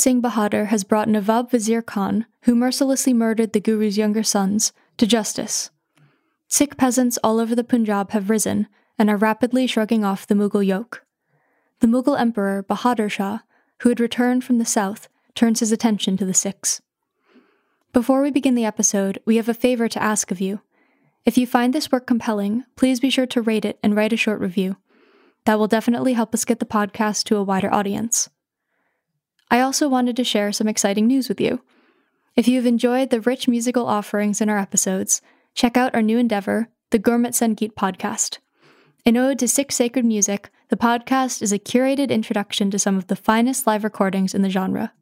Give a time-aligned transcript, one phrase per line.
[0.00, 5.06] Singh Bahadur has brought Nawab Wazir Khan, who mercilessly murdered the Guru's younger sons, to
[5.06, 5.68] justice.
[6.48, 8.66] Sikh peasants all over the Punjab have risen
[8.98, 11.04] and are rapidly shrugging off the Mughal yoke.
[11.80, 13.40] The Mughal emperor Bahadur Shah,
[13.80, 16.80] who had returned from the south, turns his attention to the Sikhs.
[17.92, 20.60] Before we begin the episode, we have a favor to ask of you.
[21.26, 24.16] If you find this work compelling, please be sure to rate it and write a
[24.16, 24.78] short review.
[25.44, 28.30] That will definitely help us get the podcast to a wider audience.
[29.50, 31.62] I also wanted to share some exciting news with you.
[32.36, 35.20] If you have enjoyed the rich musical offerings in our episodes,
[35.54, 38.38] check out our new endeavor, the Gurmat Sangeet podcast.
[39.04, 43.08] An ode to Sikh sacred music, the podcast is a curated introduction to some of
[43.08, 44.92] the finest live recordings in the genre.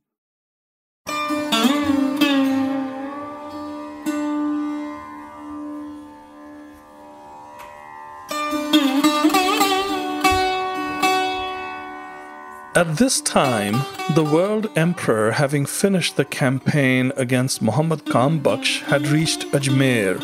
[12.79, 13.83] At this time,
[14.15, 20.15] the world emperor, having finished the campaign against Muhammad Kambaksh, had reached Ajmer.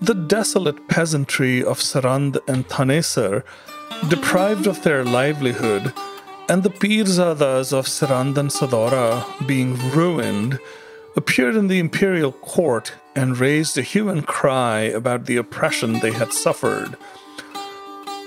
[0.00, 3.44] The desolate peasantry of Sarand and Thanesar,
[4.08, 5.92] deprived of their livelihood,
[6.48, 10.58] and the Pirzadas of Sarand and Sadora being ruined,
[11.14, 16.10] appeared in the imperial court and raised a hue and cry about the oppression they
[16.10, 16.96] had suffered.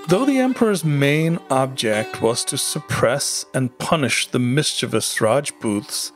[0.09, 6.11] Though the emperor's main object was to suppress and punish the mischievous Rajputs,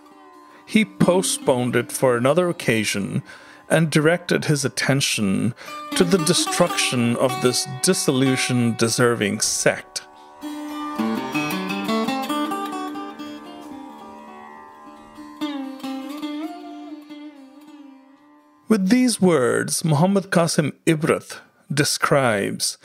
[0.65, 3.23] he postponed it for another occasion
[3.69, 5.55] and directed his attention
[5.95, 10.01] to the destruction of this dissolution deserving sect.
[18.67, 21.39] With these words, Muhammad Qasim Ibrat
[21.73, 22.77] describes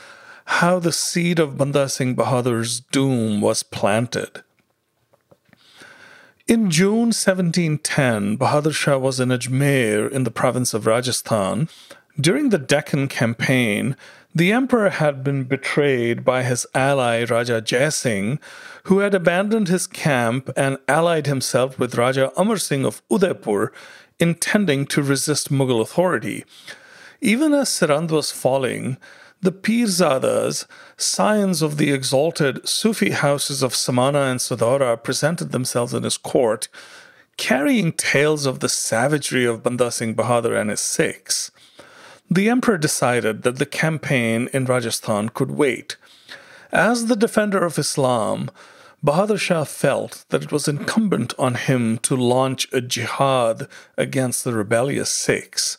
[0.61, 4.43] how the seed of Banda Singh Bahadur's doom was planted.
[6.47, 11.69] In June 1710, Bahadur Shah was in Ajmer in the province of Rajasthan.
[12.21, 13.97] During the Deccan campaign,
[14.35, 18.39] the emperor had been betrayed by his ally Raja Jai Singh,
[18.85, 23.73] who had abandoned his camp and allied himself with Raja Amar Singh of Udaipur,
[24.21, 26.45] intending to resist Mughal authority.
[27.23, 28.99] Even as Sirand was falling,
[29.43, 30.67] the Pirzadas,
[30.97, 36.69] scions of the exalted Sufi houses of Samana and Sadara, presented themselves in his court,
[37.37, 41.51] carrying tales of the savagery of Banda Singh Bahadur and his Sikhs.
[42.31, 45.97] The emperor decided that the campaign in Rajasthan could wait.
[46.71, 48.49] As the defender of Islam,
[49.05, 53.67] Bahadur Shah felt that it was incumbent on him to launch a jihad
[53.99, 55.79] against the rebellious Sikhs.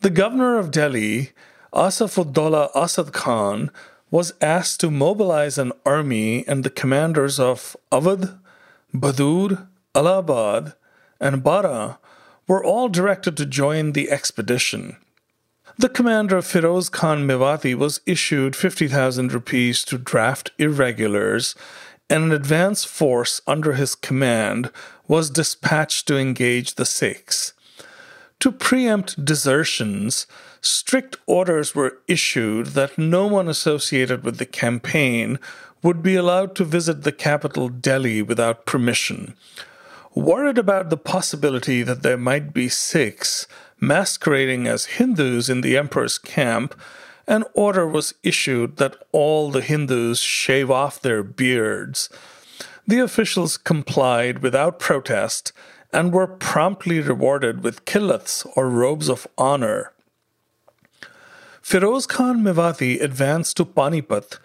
[0.00, 1.32] The governor of Delhi,
[1.74, 3.70] Asafuddaula Asad Khan
[4.08, 8.38] was asked to mobilize an army, and the commanders of Awadh,
[8.94, 10.74] Badur, Allahabad,
[11.20, 11.98] and Bara
[12.46, 14.98] were all directed to join the expedition.
[15.76, 21.56] The commander Firoz Khan Mewati was issued 50,000 rupees to draft irregulars,
[22.08, 24.70] and an advance force under his command
[25.08, 27.52] was dispatched to engage the Sikhs.
[28.38, 30.26] To preempt desertions,
[30.64, 35.38] strict orders were issued that no one associated with the campaign
[35.82, 39.34] would be allowed to visit the capital Delhi without permission.
[40.14, 43.46] Worried about the possibility that there might be Sikhs
[43.80, 46.74] masquerading as Hindus in the emperor's camp,
[47.26, 52.08] an order was issued that all the Hindus shave off their beards.
[52.86, 55.52] The officials complied without protest
[55.92, 59.93] and were promptly rewarded with khilats or robes of honor.
[61.64, 64.38] Firoz Khan Mewati advanced to Panipat,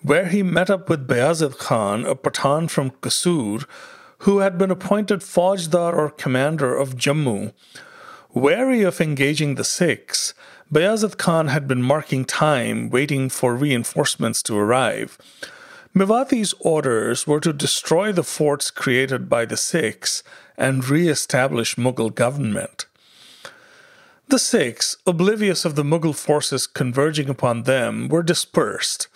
[0.00, 3.66] where he met up with Bayazid Khan, a Pathan from Kasur,
[4.20, 7.52] who had been appointed Faujdar or commander of Jammu.
[8.32, 10.32] Wary of engaging the Sikhs,
[10.72, 15.18] Bayazid Khan had been marking time, waiting for reinforcements to arrive.
[15.94, 20.22] Mewati's orders were to destroy the forts created by the Sikhs
[20.56, 22.86] and re establish Mughal government.
[24.32, 29.08] The Sikhs, oblivious of the Mughal forces converging upon them, were dispersed.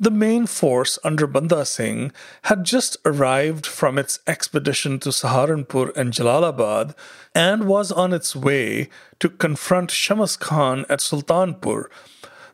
[0.00, 2.10] the main force under Banda Singh
[2.42, 6.96] had just arrived from its expedition to Saharanpur and Jalalabad
[7.36, 8.88] and was on its way
[9.20, 11.84] to confront Shamas Khan at Sultanpur.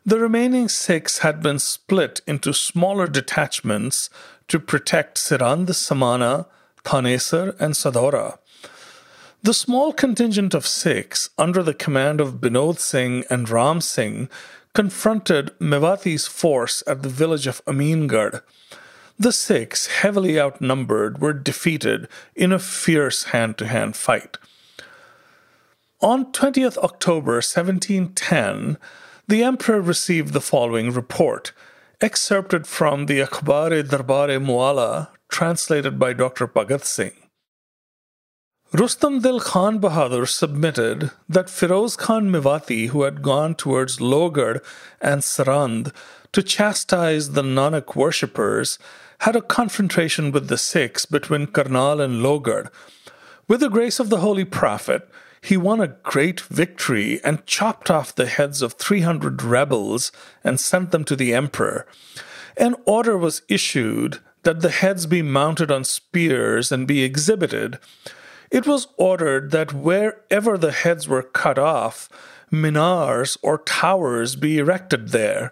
[0.05, 4.11] The remaining Sikhs had been split into smaller detachments
[4.49, 6.45] to protect Sirand, Samana,
[6.83, 8.37] Thanesar, and Sadora.
[9.45, 14.27] The small contingent of Sikhs, under the command of Binod Singh and Ram Singh,
[14.73, 18.41] confronted Mewati's force at the village of Amingarh.
[19.19, 24.39] The Sikhs, heavily outnumbered, were defeated in a fierce hand to hand fight.
[26.01, 28.79] On 20th October 1710,
[29.27, 31.51] the emperor received the following report,
[32.01, 36.47] excerpted from the Akhbar-e Darbar-e Mualla, translated by Dr.
[36.47, 37.24] Bhagat Singh.
[38.77, 44.61] Rustam Dil Khan Bahadur submitted that Firoz Khan Mewati, who had gone towards Lohgarh
[44.99, 45.93] and Sarand
[46.33, 48.77] to chastise the Nanak worshippers,
[49.19, 52.69] had a confrontation with the Sikhs between Karnal and Lohgarh.
[53.47, 55.07] With the grace of the Holy Prophet,
[55.39, 60.11] he won a great victory and chopped off the heads of 300 rebels
[60.43, 61.87] and sent them to the emperor.
[62.57, 67.79] An order was issued that the heads be mounted on spears and be exhibited.
[68.55, 72.07] It was ordered that wherever the heads were cut off,
[72.49, 75.51] minars or towers be erected there.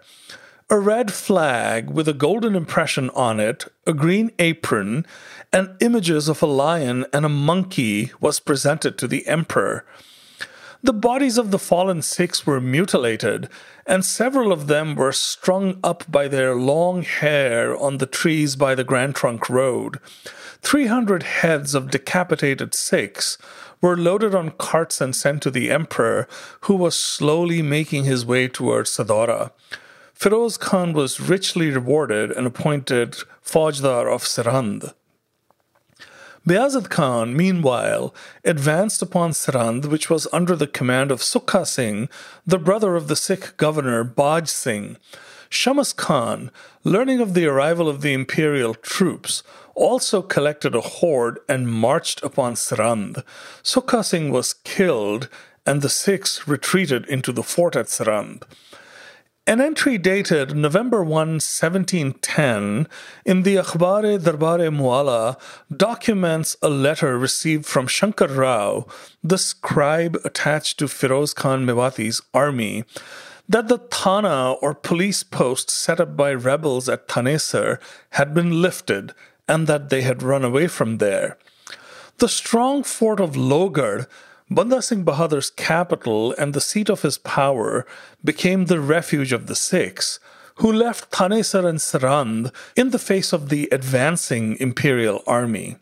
[0.70, 5.04] A red flag with a golden impression on it, a green apron,
[5.52, 9.84] and images of a lion and a monkey was presented to the emperor.
[10.82, 13.50] The bodies of the fallen Sikhs were mutilated,
[13.86, 18.74] and several of them were strung up by their long hair on the trees by
[18.74, 19.98] the Grand Trunk Road.
[20.64, 23.36] 300 heads of decapitated Sikhs
[23.82, 26.26] were loaded on carts and sent to the emperor,
[26.62, 29.52] who was slowly making his way towards Sadora.
[30.18, 34.94] Firoz Khan was richly rewarded and appointed Faujdar of Sirand.
[36.46, 42.08] Bayazid Khan, meanwhile, advanced upon Sirand, which was under the command of Sukha Singh,
[42.46, 44.96] the brother of the Sikh governor Baj Singh.
[45.50, 46.50] Shamas Khan,
[46.84, 49.42] learning of the arrival of the imperial troops,
[49.74, 53.22] also collected a horde and marched upon Sirand.
[53.62, 55.28] Sukha Singh was killed,
[55.66, 58.42] and the Sikhs retreated into the fort at Sirand.
[59.46, 62.88] An entry dated November 1, 1710,
[63.26, 65.38] in the Akhbar-e Darbar-e Mualla
[65.70, 68.86] documents a letter received from Shankar Rao,
[69.22, 72.84] the scribe attached to Firoz Khan Mewati's army,
[73.46, 77.78] that the Thana or police post set up by rebels at Thanesar
[78.12, 79.12] had been lifted
[79.48, 81.38] and that they had run away from there.
[82.18, 84.06] The strong fort of Lohgarh,
[84.50, 87.86] Banda Singh Bahadur's capital and the seat of his power
[88.22, 90.20] became the refuge of the Sikhs,
[90.56, 95.76] who left Thanesar and Sarand in the face of the advancing imperial army.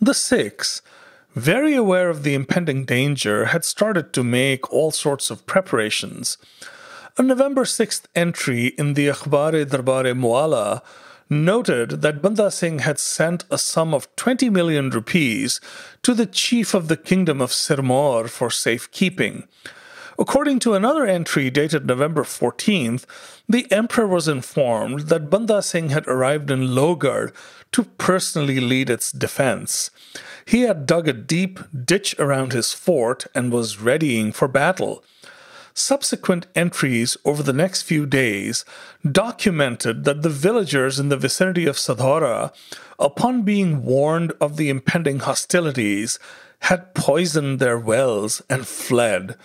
[0.00, 0.82] The Sikhs,
[1.34, 6.38] very aware of the impending danger, had started to make all sorts of preparations.
[7.18, 10.82] A November 6th entry in the Akhbar-e Darbar-e Mualla
[11.28, 15.60] noted that Banda Singh had sent a sum of 20 million rupees
[16.02, 19.48] to the chief of the kingdom of Sirmaur for safekeeping.
[20.18, 23.04] According to another entry dated November 14th,
[23.48, 27.34] the emperor was informed that Banda Singh had arrived in Lohgarh
[27.72, 29.90] to personally lead its defense.
[30.46, 35.04] He had dug a deep ditch around his fort and was readying for battle.
[35.78, 38.64] Subsequent entries over the next few days
[39.08, 42.50] documented that the villagers in the vicinity of Sadhora,
[42.98, 46.18] upon being warned of the impending hostilities,
[46.60, 49.36] had poisoned their wells and fled.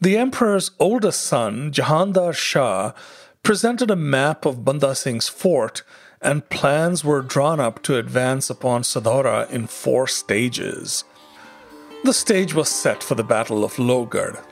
[0.00, 2.92] The emperor's oldest son, Jahandar Shah,
[3.44, 5.84] presented a map of Banda Singh's fort,
[6.20, 11.04] and plans were drawn up to advance upon Sadhora in four stages.
[12.02, 14.44] The stage was set for the Battle of Lohgarh.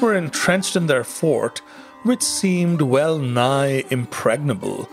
[0.00, 1.60] Were entrenched in their fort,
[2.04, 4.88] which seemed well nigh impregnable.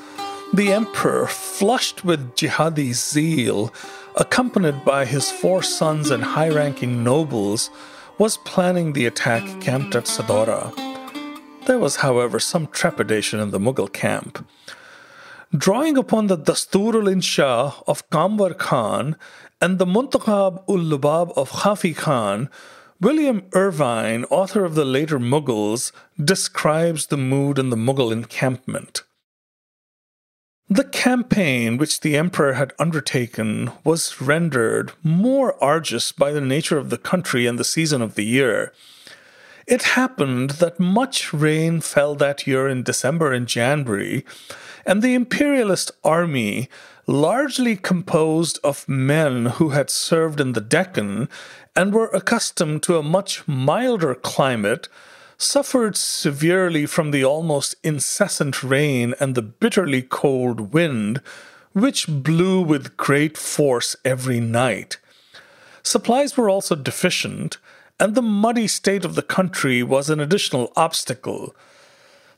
[0.52, 3.72] The emperor, flushed with jihadi zeal,
[4.16, 7.70] accompanied by his four sons and high ranking nobles,
[8.18, 10.74] was planning the attack camped at Sadora.
[11.68, 14.46] There was, however, some trepidation in the Mughal camp.
[15.56, 19.16] Drawing upon the Dasturul Insha of Kamwar Khan
[19.62, 22.50] and the Muntakhab ul-Lubab of Khafi Khan,
[23.02, 25.92] William Irvine, author of the later Mughals,
[26.24, 29.04] describes the mood in the Mughal encampment.
[30.70, 36.90] The campaign which the emperor had undertaken was rendered more arduous by the nature of
[36.90, 38.72] the country and the season of the year.
[39.68, 44.26] It happened that much rain fell that year in December and January,
[44.86, 46.70] and the imperialist army,
[47.08, 51.30] largely composed of men who had served in the Deccan
[51.76, 54.88] and were accustomed to a much milder climate,
[55.38, 61.22] suffered severely from the almost incessant rain and the bitterly cold wind,
[61.74, 64.98] which blew with great force every night.
[65.84, 67.58] Supplies were also deficient,
[68.00, 71.56] and the muddy state of the country was an additional obstacle.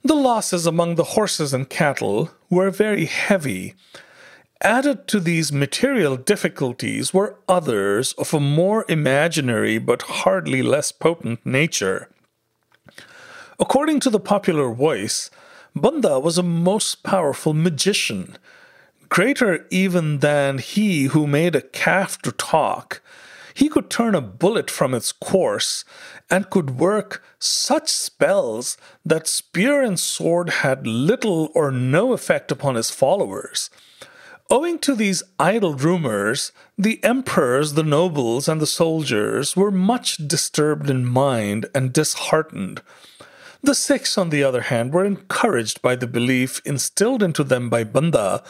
[0.04, 3.76] The losses among the horses and cattle were very heavy.
[4.62, 11.46] Added to these material difficulties were others of a more imaginary but hardly less potent
[11.46, 12.10] nature.
[13.60, 15.30] According to the popular voice,
[15.76, 18.36] Banda was a most powerful magician,
[19.10, 23.02] greater even than he who made a calf to talk.
[23.54, 25.86] He could turn a bullet from its course
[26.32, 32.76] and could work such spells that spear and sword had little or no effect upon
[32.76, 33.70] his followers.
[34.50, 40.90] Owing to these idle rumors, the emperors, the nobles, and the soldiers were much disturbed
[40.90, 42.82] in mind and disheartened.
[43.62, 47.84] The Sikhs, on the other hand, were encouraged by the belief instilled into them by
[47.84, 48.42] Banda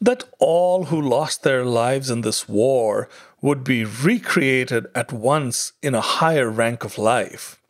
[0.00, 3.08] that all who lost their lives in this war
[3.40, 7.60] would be recreated at once in a higher rank of life.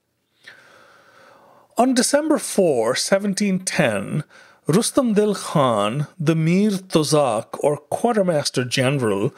[1.76, 4.24] On December 4, 1710,
[4.66, 9.34] Rustam Dil Khan, the Mir Tozak or Quartermaster General,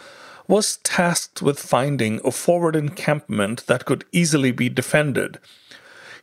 [0.46, 5.38] was tasked with finding a forward encampment that could easily be defended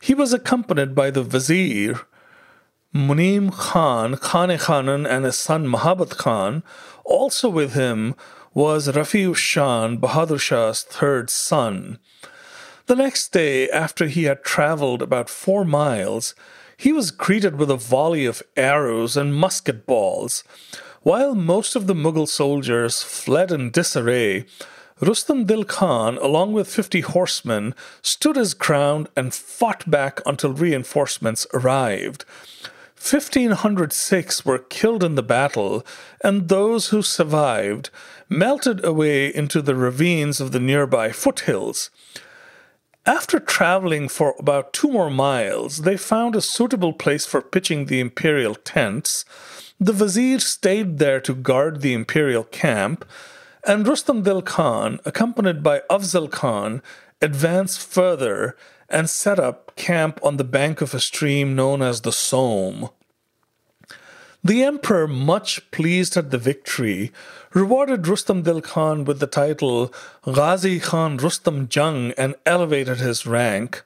[0.04, 1.98] he was accompanied by the vizier,
[2.94, 6.62] Munim Khan, Khan Khanan, and his son Mahabat Khan.
[7.06, 8.14] Also with him
[8.52, 11.98] was Rafiu Shan, Bahadur Shah's third son.
[12.84, 16.34] The next day, after he had traveled about four miles,
[16.84, 20.44] he was greeted with a volley of arrows and musket balls.
[21.00, 24.44] While most of the Mughal soldiers fled in disarray,
[25.00, 31.46] Rustam Dil Khan, along with 50 horsemen, stood his ground and fought back until reinforcements
[31.54, 32.26] arrived.
[33.00, 35.86] 1,500 Sikhs were killed in the battle,
[36.22, 37.88] and those who survived
[38.28, 41.88] melted away into the ravines of the nearby foothills.
[43.06, 48.00] After traveling for about two more miles, they found a suitable place for pitching the
[48.00, 49.26] imperial tents.
[49.78, 53.04] The vizier stayed there to guard the imperial camp,
[53.66, 56.80] and Rustam Dil Khan, accompanied by Afzal Khan,
[57.20, 58.56] advanced further
[58.88, 62.88] and set up camp on the bank of a stream known as the Som.
[64.46, 67.12] The emperor, much pleased at the victory,
[67.54, 69.90] rewarded Rustam Dil Khan with the title
[70.30, 73.82] Ghazi Khan Rustam Jung and elevated his rank.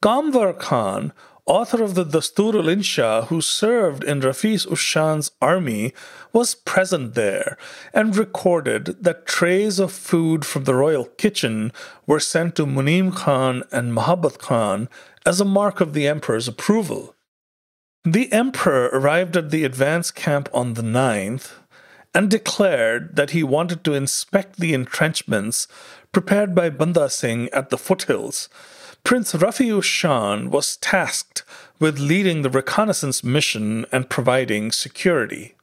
[0.00, 1.12] Kamvar Khan,
[1.44, 5.92] author of the Dastur al Insha, who served in Rafiu Shan's army,
[6.32, 7.58] was present there
[7.92, 11.72] and recorded that trays of food from the royal kitchen
[12.06, 14.88] were sent to Munim Khan and Mahabat Khan
[15.26, 17.16] as a mark of the emperor's approval.
[18.04, 21.52] The emperor arrived at the advance camp on the 9th
[22.14, 25.68] and declared that he wanted to inspect the entrenchments
[26.10, 28.48] prepared by Banda Singh at the foothills
[29.04, 31.42] Prince Rafiu Shan was tasked
[31.78, 35.54] with leading the reconnaissance mission and providing security.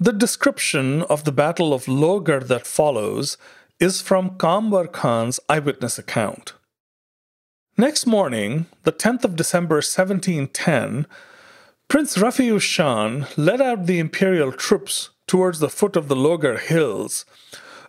[0.00, 3.36] The description of the Battle of Lohgarh that follows
[3.78, 6.54] is from Kamwar Khan's eyewitness account.
[7.76, 11.06] Next morning, the 10th of December 1710,
[11.88, 17.24] Prince Rafiu Shan led out the imperial troops towards the foot of the Lohgarh hills.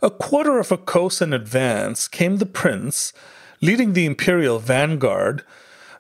[0.02, 3.12] A quarter of a kos in advance came the prince
[3.60, 5.44] Leading the imperial vanguard,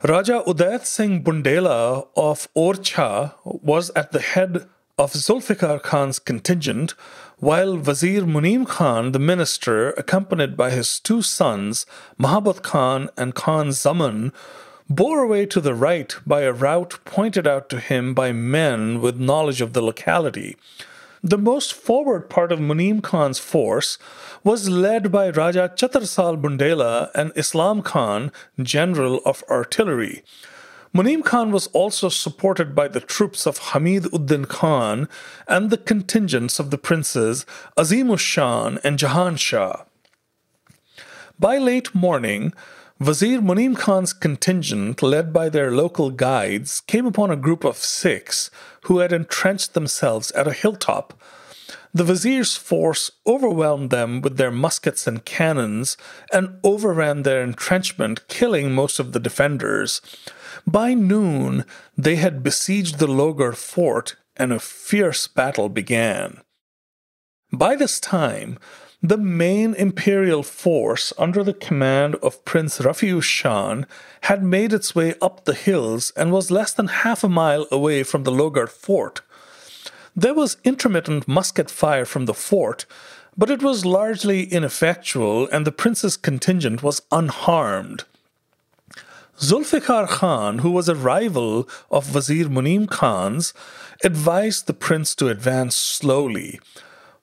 [0.01, 4.65] Raja Udayat Singh Bundela of Orchha was at the head
[4.97, 6.91] of Zulfikar Khan's contingent,
[7.39, 11.85] while Wazir Munim Khan, the minister, accompanied by his two sons,
[12.17, 14.31] Mahabat Khan and Khan Zaman,
[14.89, 19.19] bore away to the right by a route pointed out to him by men with
[19.19, 20.57] knowledge of the locality.
[21.21, 23.97] The most forward part of Munim Khan's force
[24.43, 28.31] was led by Raja Chatarsal Bundela and Islam Khan,
[28.61, 30.23] general of artillery.
[30.95, 35.07] Munim Khan was also supported by the troops of Hamid Uddin Khan
[35.47, 37.45] and the contingents of the princes
[37.77, 39.83] Azim Shan and Jahan Shah.
[41.37, 42.53] By late morning,
[43.01, 48.51] Wazir Munim Khan's contingent, led by their local guides, came upon a group of Sikhs
[48.83, 51.13] who had entrenched themselves at a hilltop.
[51.93, 55.95] The vizier's force overwhelmed them with their muskets and cannons
[56.33, 60.01] and overran their entrenchment, killing most of the defenders.
[60.67, 61.63] By noon,
[61.97, 66.41] they had besieged the Lohgarh fort and a fierce battle began.
[67.53, 68.59] By this time,
[69.01, 73.85] the main imperial force under the command of Prince Rafiu Shan
[74.21, 78.03] had made its way up the hills and was less than half a mile away
[78.03, 79.21] from the Lohgarh fort.
[80.15, 82.85] There was intermittent musket fire from the fort,
[83.37, 88.03] but it was largely ineffectual and the prince's contingent was unharmed.
[89.39, 93.53] Zulfikar Khan, who was a rival of Wazir Munim Khan's,
[94.03, 96.59] advised the prince to advance slowly.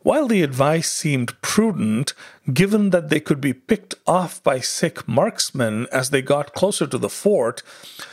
[0.07, 2.15] While the advice seemed prudent,
[2.55, 6.97] given that they could be picked off by Sikh marksmen as they got closer to
[6.97, 7.65] the fort,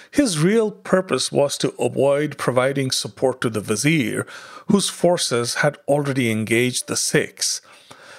[0.10, 4.26] his real purpose was to avoid providing support to the vizier,
[4.72, 7.62] whose forces had already engaged the Sikhs.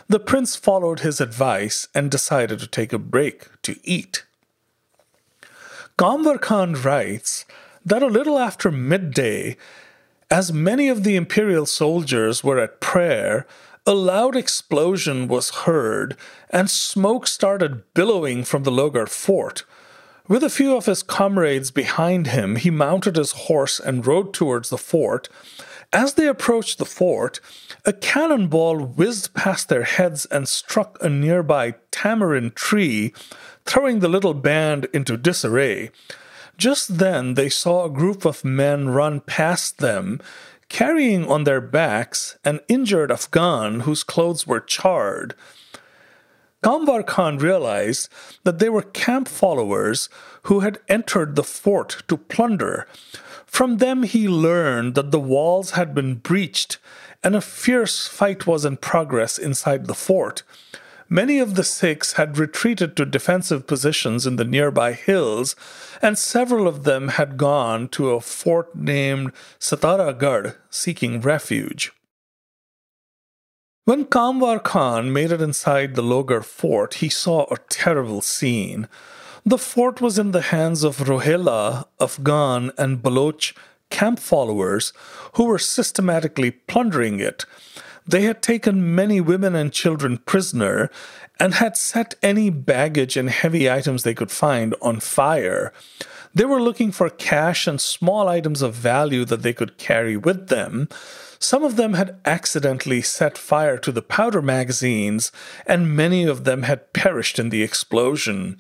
[0.07, 4.25] The prince followed his advice and decided to take a break to eat.
[5.99, 7.45] Kamwar Khan writes
[7.85, 9.57] that a little after midday,
[10.31, 13.47] as many of the imperial soldiers were at prayer,
[13.87, 16.17] a loud explosion was heard,
[16.51, 19.65] and smoke started billowing from the Lohgarh fort.
[20.27, 24.71] With a few of his comrades behind him, he mounted his horse and rode towards
[24.71, 25.29] the fort.
[25.93, 27.41] As they approached the fort,
[27.85, 33.13] a cannonball whizzed past their heads and struck a nearby tamarind tree,
[33.67, 35.91] throwing the little band into disarray.
[36.57, 40.21] Just then they saw a group of men run past them,
[40.69, 45.35] carrying on their backs an injured Afghan whose clothes were charred.
[46.63, 48.09] Kamwar Khan realized
[48.45, 50.09] that they were camp followers
[50.45, 52.87] who had entered the fort to plunder.
[53.45, 56.79] From them he learned that the walls had been breached
[57.23, 60.43] and a fierce fight was in progress inside the fort.
[61.15, 65.55] Many of the Sikhs had retreated to defensive positions in the nearby hills,
[66.03, 71.93] and several of them had gone to a fort named Sataragarh seeking refuge.
[73.85, 78.89] When Kamwar Khan made it inside the Lohgarh fort, he saw a terrible scene.
[79.47, 83.55] The fort was in the hands of Rohilla, Afghan, and Baloch
[83.89, 84.93] camp followers
[85.35, 87.47] who were systematically plundering it.
[88.07, 90.91] They had taken many women and children prisoner
[91.41, 95.73] and had set any baggage and heavy items they could find on fire.
[96.35, 100.49] They were looking for cash and small items of value that they could carry with
[100.49, 100.89] them.
[101.39, 105.31] Some of them had accidentally set fire to the powder magazines,
[105.67, 108.59] and many of them had perished in the explosion.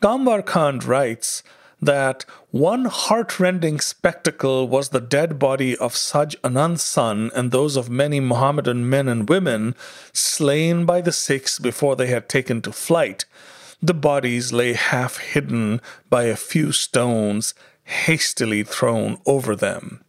[0.00, 1.42] Kamwar Khan writes
[1.80, 7.88] that one heartrending spectacle was the dead body of Saj Anand's son and those of
[7.88, 9.74] many Mohammedan men and women
[10.12, 13.24] slain by the Sikhs before they had taken to flight.
[13.80, 20.02] The bodies lay half hidden by a few stones hastily thrown over them.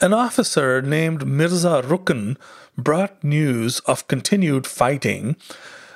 [0.00, 2.36] An officer named Mirza Rukn
[2.76, 5.36] brought news of continued fighting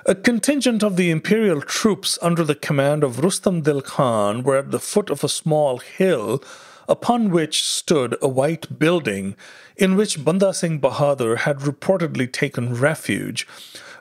[0.09, 4.71] a contingent of the imperial troops under the command of Rustam Dil Khan were at
[4.71, 6.43] the foot of a small hill
[6.89, 9.37] upon which stood a white building
[9.77, 13.47] in which Banda Singh Bahadur had reportedly taken refuge.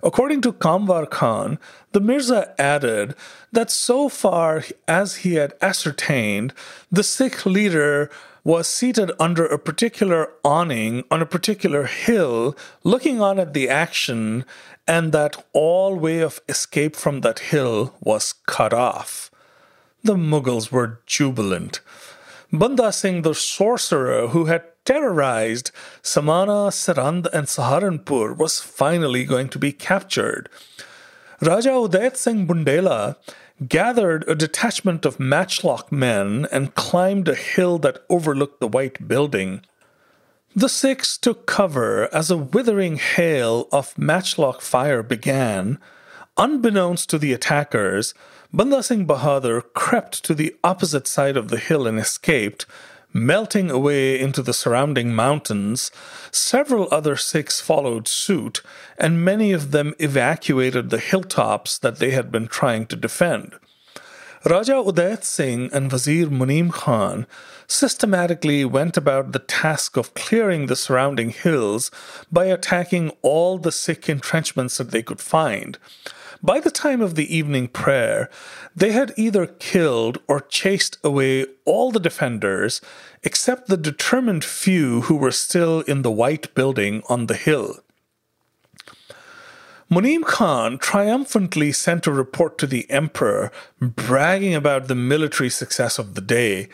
[0.01, 1.59] According to Kamwar Khan,
[1.91, 3.13] the Mirza added
[3.51, 6.53] that so far as he had ascertained,
[6.89, 8.09] the Sikh leader
[8.47, 14.45] was seated under a particular awning on a particular hill, looking on at the action,
[14.87, 19.29] and that all way of escape from that hill was cut off.
[20.01, 21.81] The Mughals were jubilant.
[22.53, 29.59] Banda Singh, the sorcerer who had terrorized Samana, Sarand, and Saharanpur, was finally going to
[29.59, 30.47] be captured.
[31.41, 33.17] Raja Udait Singh Bundela
[33.65, 39.61] gathered a detachment of matchlock men and climbed a hill that overlooked the white building.
[40.55, 45.79] The Sikhs took cover as a withering hail of matchlock fire began.
[46.37, 48.13] Unbeknownst to the attackers,
[48.53, 52.65] Banda Singh Bahadur crept to the opposite side of the hill and escaped,
[53.13, 55.91] melting away into the surrounding mountains.
[56.31, 58.61] Several other Sikhs followed suit,
[58.97, 63.55] and many of them evacuated the hilltops that they had been trying to defend.
[64.45, 67.25] Raja Udayat Singh and Wazir Munim Khan
[67.67, 71.91] systematically went about the task of clearing the surrounding hills
[72.31, 75.77] by attacking all the Sikh entrenchments that they could find.
[76.41, 78.29] By the time of the evening prayer,
[78.75, 82.81] they had either killed or chased away all the defenders
[83.23, 87.79] except the determined few who were still in the white building on the hill.
[89.89, 96.13] Munim Khan triumphantly sent a report to the emperor bragging about the military success of
[96.13, 96.67] the day.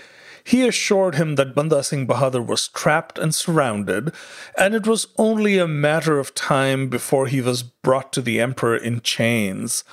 [0.43, 4.11] He assured him that Banda Singh Bahadur was trapped and surrounded,
[4.57, 8.75] and it was only a matter of time before he was brought to the emperor
[8.75, 9.83] in chains.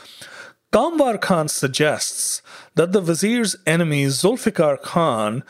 [0.72, 2.42] Kamwar Khan suggests
[2.74, 5.44] that the vizier's enemy Zulfikar Khan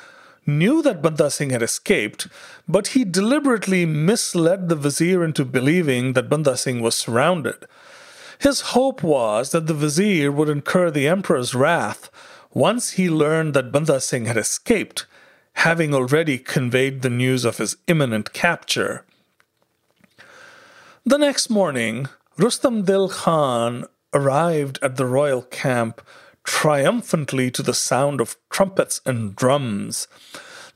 [0.46, 2.26] knew that Banda Singh had escaped,
[2.68, 7.66] but he deliberately misled the vizier into believing that Banda Singh was surrounded.
[8.38, 12.10] His hope was that the vizier would incur the emperor's wrath
[12.52, 15.06] once he learned that Banda Singh had escaped,
[15.54, 19.04] having already conveyed the news of his imminent capture.
[21.04, 26.00] The next morning, Rustam Dil Khan arrived at the royal camp
[26.44, 30.08] triumphantly to the sound of trumpets and drums.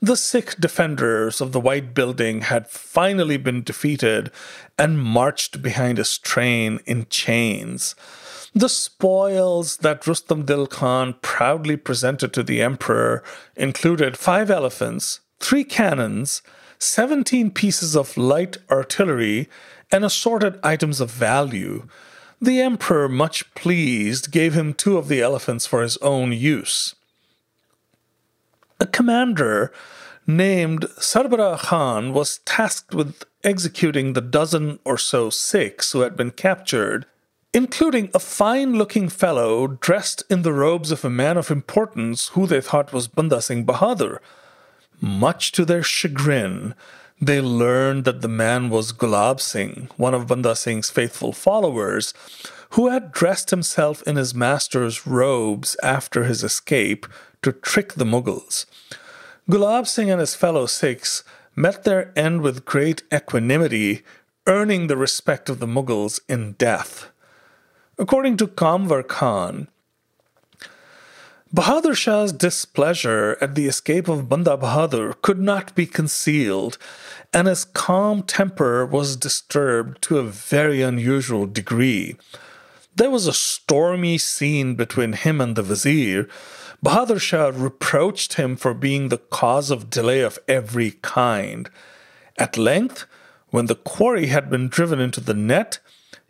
[0.01, 4.31] The Sikh defenders of the White Building had finally been defeated
[4.77, 7.95] and marched behind his train in chains.
[8.57, 13.21] The spoils that Rustam Dil Khan proudly presented to the emperor
[13.57, 16.41] included five elephants, three cannons,
[16.79, 19.49] 17 pieces of light artillery,
[19.91, 21.85] and assorted items of value.
[22.41, 26.95] The emperor, much pleased, gave him two of the elephants for his own use.
[28.79, 29.73] A commander
[30.25, 36.31] named Sarbara Khan was tasked with executing the dozen or so Sikhs who had been
[36.31, 37.05] captured,
[37.55, 42.45] including a fine looking fellow dressed in the robes of a man of importance who
[42.45, 44.19] they thought was Banda Singh Bahadur.
[44.99, 46.75] Much to their chagrin,
[47.21, 52.13] they learned that the man was Gulab Singh, one of Banda Singh's faithful followers,
[52.71, 57.07] who had dressed himself in his master's robes after his escape
[57.41, 58.65] to trick the Mughals.
[59.49, 61.23] Gulab Singh and his fellow Sikhs
[61.55, 64.03] met their end with great equanimity,
[64.45, 67.11] earning the respect of the Mughals in death.
[67.97, 69.69] According to Kamwar Khan,
[71.55, 76.77] Bahadur Shah's displeasure at the escape of Banda Bahadur could not be concealed,
[77.33, 82.17] and his calm temper was disturbed to a very unusual degree.
[82.93, 86.27] There was a stormy scene between him and the vizier.
[86.83, 91.69] Bahadur Shah reproached him for being the cause of delay of every kind.
[92.37, 93.05] At length,
[93.51, 95.79] when the quarry had been driven into the net,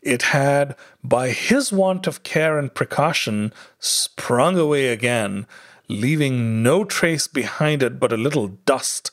[0.06, 5.48] it had, by his want of care and precaution, sprung away again,
[5.90, 9.12] leaving no trace behind it but a little dust.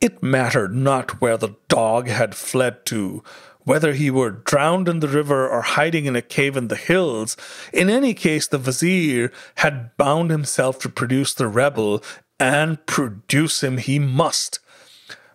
[0.00, 3.22] It mattered not where the dog had fled to,
[3.64, 7.36] whether he were drowned in the river or hiding in a cave in the hills.
[7.72, 12.02] In any case, the vizier had bound himself to produce the rebel,
[12.40, 14.60] and produce him he must.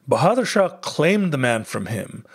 [0.10, 2.26] Bahadur Shah claimed the man from him.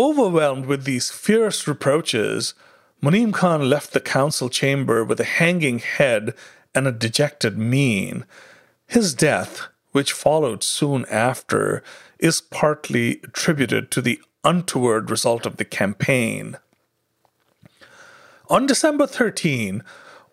[0.00, 2.54] Overwhelmed with these fierce reproaches,
[3.02, 6.32] Munim Khan left the council chamber with a hanging head
[6.74, 8.24] and a dejected mien.
[8.86, 11.82] His death, which followed soon after,
[12.18, 16.56] is partly attributed to the untoward result of the campaign.
[18.48, 19.82] On December 13,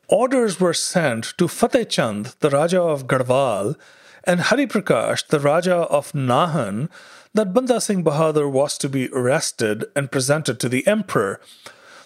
[0.08, 3.76] orders were sent to Fateh Chand, the Raja of Garhwal,
[4.24, 6.88] and Hari Prakash, the Raja of Nahan,
[7.34, 11.40] that Banda Singh Bahadur was to be arrested and presented to the emperor.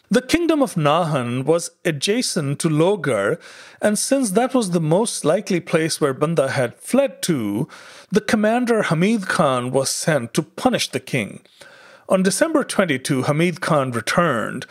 [0.10, 3.40] The kingdom of Nahan was adjacent to Lohgarh,
[3.82, 7.70] and since that was the most likely place where Banda had fled to,
[8.12, 11.40] the commander Hamid Khan was sent to punish the king.
[12.10, 14.66] On December 22, Hamid Khan returned.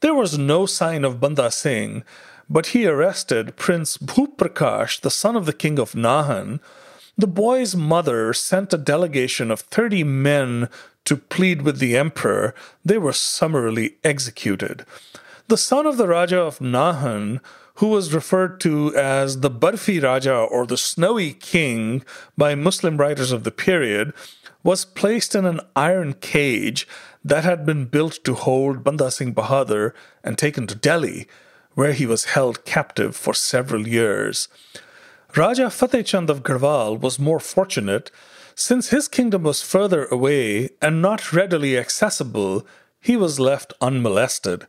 [0.00, 2.02] There was no sign of Banda Singh,
[2.48, 6.58] but he arrested Prince Bhuprakash, the son of the king of Nahan,
[7.16, 10.68] the boy's mother sent a delegation of 30 men
[11.04, 12.54] to plead with the emperor.
[12.84, 14.84] They were summarily executed.
[15.48, 17.40] The son of the Raja of Nahan,
[17.76, 22.04] who was referred to as the Barfi Raja or the Snowy King
[22.36, 24.12] by Muslim writers of the period,
[24.62, 26.88] was placed in an iron cage
[27.24, 29.92] that had been built to hold Banda Singh Bahadur
[30.24, 31.28] and taken to Delhi,
[31.74, 34.48] where he was held captive for several years.
[35.34, 38.10] Raja Fateh Chand of Garhwal was more fortunate
[38.58, 42.66] since his kingdom was further away and not readily accessible,
[42.98, 44.66] he was left unmolested.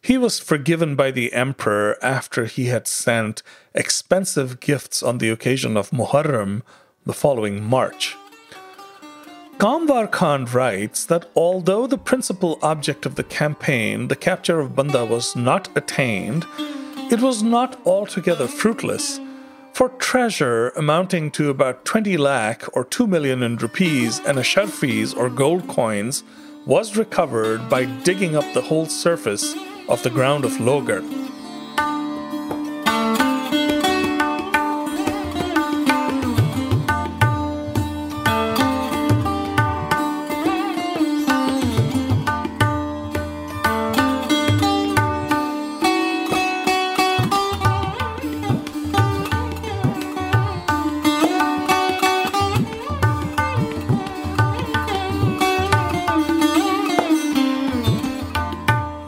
[0.00, 3.42] He was forgiven by the emperor after he had sent
[3.74, 6.62] expensive gifts on the occasion of Muharram
[7.04, 8.16] the following March.
[9.58, 15.04] Kamvar Khan writes that although the principal object of the campaign, the capture of Banda,
[15.04, 16.46] was not attained,
[17.10, 19.18] it was not altogether fruitless,
[19.76, 25.28] for treasure amounting to about 20 lakh or 2 million in rupees and ashrafis or
[25.28, 26.24] gold coins
[26.64, 29.54] was recovered by digging up the whole surface
[29.90, 31.04] of the ground of Lohgarh.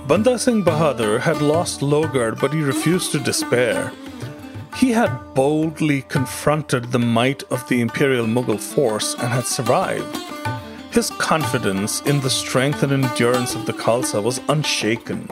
[0.09, 3.93] Banda Singh Bahadur had lost Lohgarh, but he refused to despair.
[4.77, 10.17] He had boldly confronted the might of the imperial Mughal force and had survived.
[10.93, 15.29] His confidence in the strength and endurance of the Khalsa was unshaken.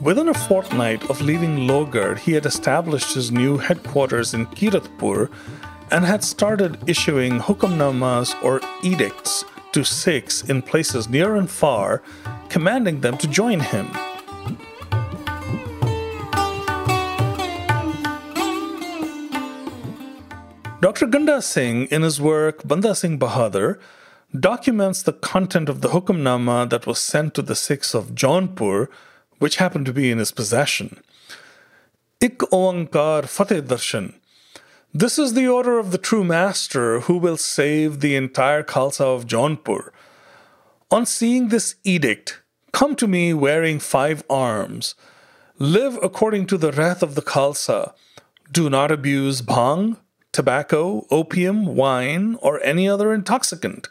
[0.00, 5.28] Within a fortnight of leaving Lohgarh, he had established his new headquarters in Kiratpur
[5.90, 12.02] and had started issuing hukamnamas or edicts to Sikhs in places near and far
[12.48, 13.88] commanding them to join him.
[20.80, 21.06] Dr.
[21.06, 23.78] Ganda Singh, in his work Banda Singh Bahadur,
[24.38, 28.88] documents the content of the Hukamnama that was sent to the Sikhs of Jaunpur,
[29.38, 31.00] which happened to be in his possession.
[32.20, 34.14] Ik Oankar Fateh Darshan.
[34.94, 39.26] This is the order of the true master who will save the entire Khalsa of
[39.26, 39.90] Jaunpur.
[40.90, 44.94] On seeing this edict, Come to me wearing five arms.
[45.58, 47.94] Live according to the rahit of the Khalsa.
[48.50, 49.96] Do not abuse bhang,
[50.30, 53.88] tobacco, opium, wine, or any other intoxicant.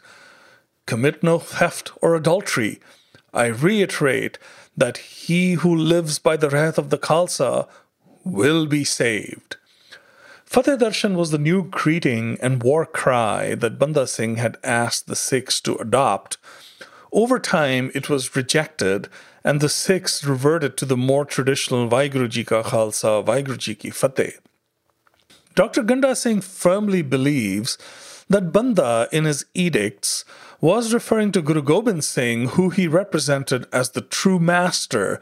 [0.86, 2.80] Commit no theft or adultery.
[3.32, 4.38] I reiterate
[4.76, 7.68] that he who lives by the rahit of the Khalsa
[8.24, 9.56] will be saved.
[10.52, 15.16] Fateh Darshan was the new greeting and war cry that Banda Singh had asked the
[15.16, 16.36] Sikhs to adopt
[17.10, 19.08] over time, it was rejected,
[19.42, 23.88] and the Sikhs reverted to the more traditional Vaheguru Ji Ka Khalsa, Vaheguru Ji Ki
[23.88, 24.32] Fateh.
[25.54, 25.82] Dr.
[25.84, 27.78] Ganda Singh firmly believes
[28.28, 30.26] that Banda, in his edicts,
[30.60, 35.18] was referring to Guru Gobind Singh, who he represented as the true master,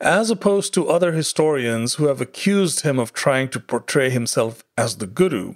[0.00, 4.96] as opposed to other historians who have accused him of trying to portray himself as
[4.96, 5.54] the Guru.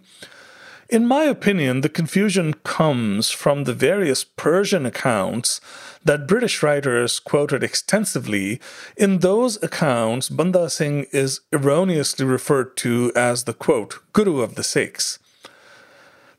[0.90, 5.60] In my opinion, the confusion comes from the various Persian accounts
[6.04, 8.60] that British writers quoted extensively.
[8.96, 14.62] In those accounts, Banda Singh is erroneously referred to as the quote, Guru of the
[14.62, 15.18] Sikhs.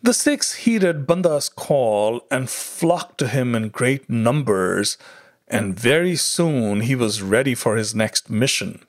[0.03, 4.99] The Sikhs heeded Banda's call and flocked to him in great numbers,
[5.47, 8.79] and very soon he was ready for his next mission.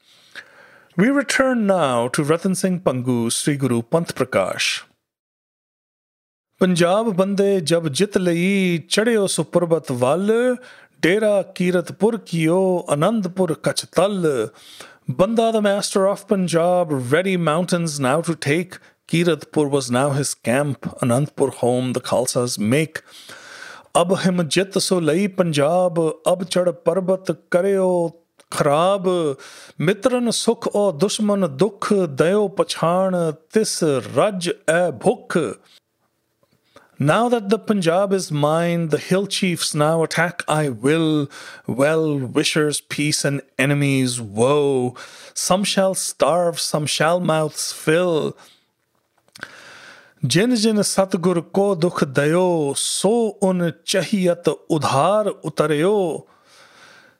[0.97, 4.83] We return now to Ratan Singh Bhangu's Sri Guru Panth Prakash.
[6.59, 9.29] Punjab bande jab jit layi chadeo
[10.01, 10.59] wal,
[11.01, 14.51] dera Kiratpur kiyo anandpur kach tal.
[15.09, 18.79] The master of Punjab, ready mountains now to take.
[19.07, 23.03] Kiratpur was now his camp, Anandpur home the Khalsas make.
[23.97, 27.89] अब हिम जित सो लई पंजाब अब चढ़ पर्वत करेओ
[28.53, 29.07] खराब
[29.81, 33.17] मित्रन सुख ओ दुश्मन दुख दयो पछाण
[33.55, 33.79] तिस
[34.19, 35.39] रज ए भुख
[36.99, 41.29] now that the Punjab is mine, the hill chiefs now attack I will.
[41.67, 44.95] Well wishers peace and enemies woe.
[45.35, 48.35] Some shall starve, some shall mouths fill.
[50.26, 53.14] जिन जिन सतगुर को दुख दयो सो
[53.44, 55.98] उन चहियत उधार उतरयो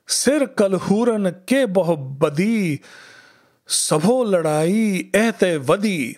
[0.08, 2.80] सिर कलहूरन के बहु बदी
[3.68, 6.16] सबो लड़ाई एते वदी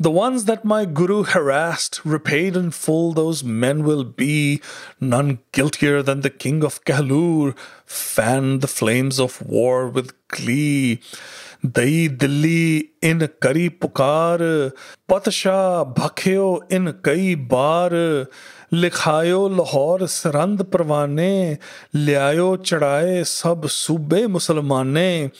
[0.00, 4.60] the ones that my Guru harassed, repaid in full, those men will be,
[5.00, 11.00] none guiltier than the king of Kahlur, fan the flames of war with glee.
[11.65, 14.73] Dai Dilli in kari pukar,
[15.07, 18.27] Patsha bhakhyo in kai bar,
[18.73, 21.57] लिखायो लाहौर सरंद परवाने
[21.95, 25.31] लियायो चढ़ाए सब सूबे मुसलमाने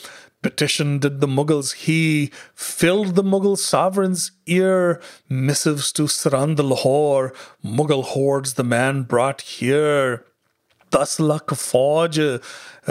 [0.44, 1.74] petition did the Mughals.
[1.86, 5.02] He filled the Mughal sovereign's ear.
[5.30, 7.34] Missives to Sarand Lahore,
[7.66, 10.22] Mughal hordes the man brought here.
[10.96, 12.20] दस लाख फौज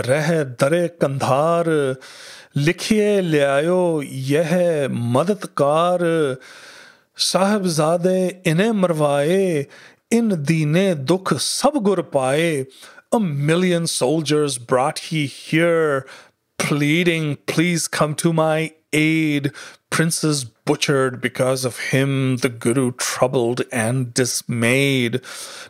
[0.06, 1.68] रह दरे कंधार
[2.57, 3.81] लिखिए ले आयो
[4.31, 4.53] यह
[5.15, 6.05] मददकार
[7.17, 9.65] साहबजादे इन्हें मरवाए
[10.19, 12.65] इन दीने दुख सब गुर पाए
[13.11, 16.05] A million soldiers brought he here,
[16.59, 19.51] pleading, Please come to my aid.
[19.89, 25.20] Princes butchered because of him, the Guru troubled and dismayed.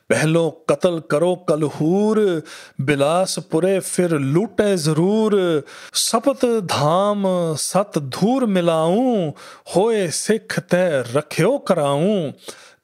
[0.08, 2.46] Behlo qatl karo kalhur,
[2.80, 5.64] bilas pure fir lute zarur.
[5.92, 9.36] Sapat dham sat dhur milaun
[9.68, 12.34] hoye sikh te rakhyo karaऊं.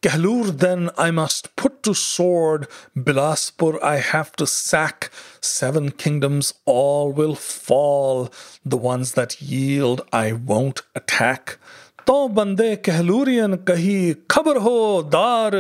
[0.01, 7.11] Kehlur then I must put to sword, Bilaspur I have to sack, seven kingdoms all
[7.11, 8.31] will fall,
[8.65, 11.59] the ones that yield I won't attack.
[12.08, 13.98] तो बंदे कहलूरियन कही
[14.32, 14.78] खबर हो
[15.12, 15.56] दार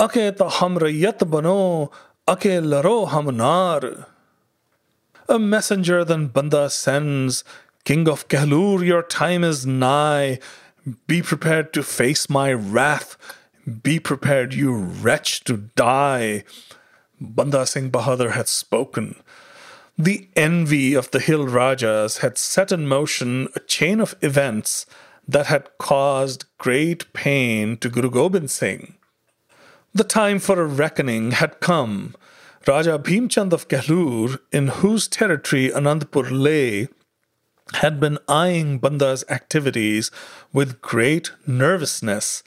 [0.00, 1.62] अके तो हम रैयत बनो
[2.28, 3.90] अके लरो हम नार
[5.28, 7.42] A messenger then Banda sends,
[7.84, 10.38] King of Kehlur, your time is nigh.
[11.08, 13.16] Be prepared to face my wrath.
[13.82, 16.44] Be prepared, you wretch, to die.
[17.20, 19.16] Banda Singh Bahadur had spoken.
[19.98, 24.86] The envy of the hill Rajas had set in motion a chain of events
[25.31, 28.95] that had caused great pain to Guru Gobind Singh.
[29.93, 32.15] The time for a reckoning had come.
[32.67, 36.87] Raja Bhimchand of Kehlur, in whose territory Anandpur lay,
[37.75, 40.11] had been eyeing Banda's activities
[40.53, 42.43] with great nervousness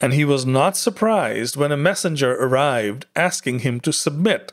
[0.00, 4.52] and he was not surprised when a messenger arrived asking him to submit.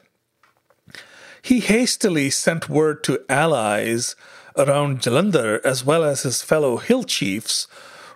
[1.42, 4.16] He hastily sent word to allies
[4.57, 7.67] around Jalandhar as well as his fellow hill chiefs,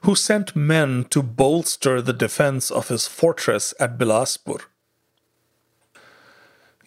[0.02, 4.60] who sent men to bolster the defense of his fortress at Bilaspur.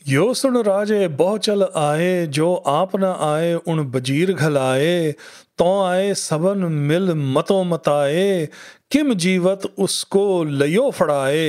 [0.07, 5.11] यो सुन राजे बहुचल आए जो आप न आए उन बजीर घलाए
[5.57, 8.49] तो आए सबन मिल मतो मताए
[8.91, 11.47] किम जीवत उसको लयो फड़ाए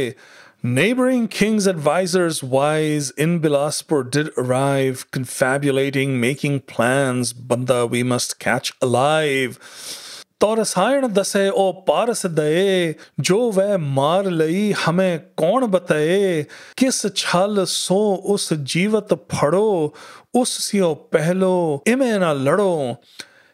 [0.62, 7.35] Neighboring kings' advisors wise in Bilaspur did arrive, confabulating, making plans.
[7.35, 9.59] Banda, we must catch alive.
[10.40, 16.42] तो रसायन दसे ओ पारस दए जो वह मार लई हमें कौन बताए
[16.78, 18.00] किस छल सो
[18.35, 19.94] उस जीवत फड़ो
[20.35, 21.54] उस सियो पहलो
[21.88, 22.74] इमे ना लड़ो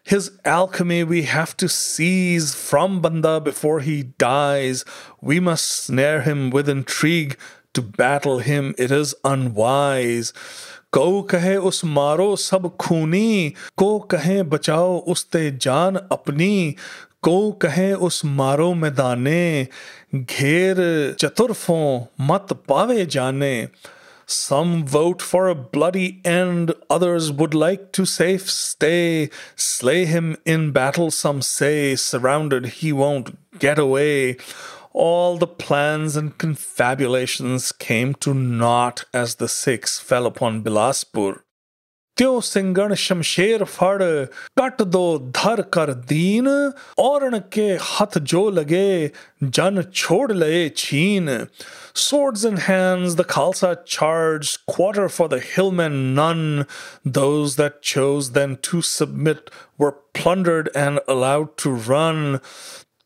[0.05, 4.85] His alchemy we have to seize from Banda before he dies.
[5.21, 7.37] We must snare him with intrigue.
[7.75, 10.33] To battle him, it is unwise.
[10.93, 16.75] को कहे उस मारो सब खूनी को कहे बचाओ उस ते जान अपनी
[17.23, 19.69] को कहे उस मारो मैदाने
[20.15, 20.77] घेर
[21.21, 21.85] चतुर्फों
[22.21, 23.55] मत पावे जाने
[24.26, 29.30] Some vote for a bloody end, others would like to safe stay.
[29.56, 34.38] Slay him in battle, some say, surrounded he won't get away
[34.96, 41.42] all the plans and confabulations came to naught as the Sikhs fell upon Bilaspur.
[42.17, 44.03] त्यों सिंगण शमशेर फड़
[44.61, 45.05] cut दो
[45.37, 46.49] धर कर दीन
[46.99, 49.11] औरण के हथ जो लगे
[49.43, 51.31] जन छोड़ लए छीन
[51.93, 56.67] Swords in hands, the Khalsa charged, quarter for the hillmen, none.
[57.05, 62.41] Those that chose then to submit were plundered and allowed to run.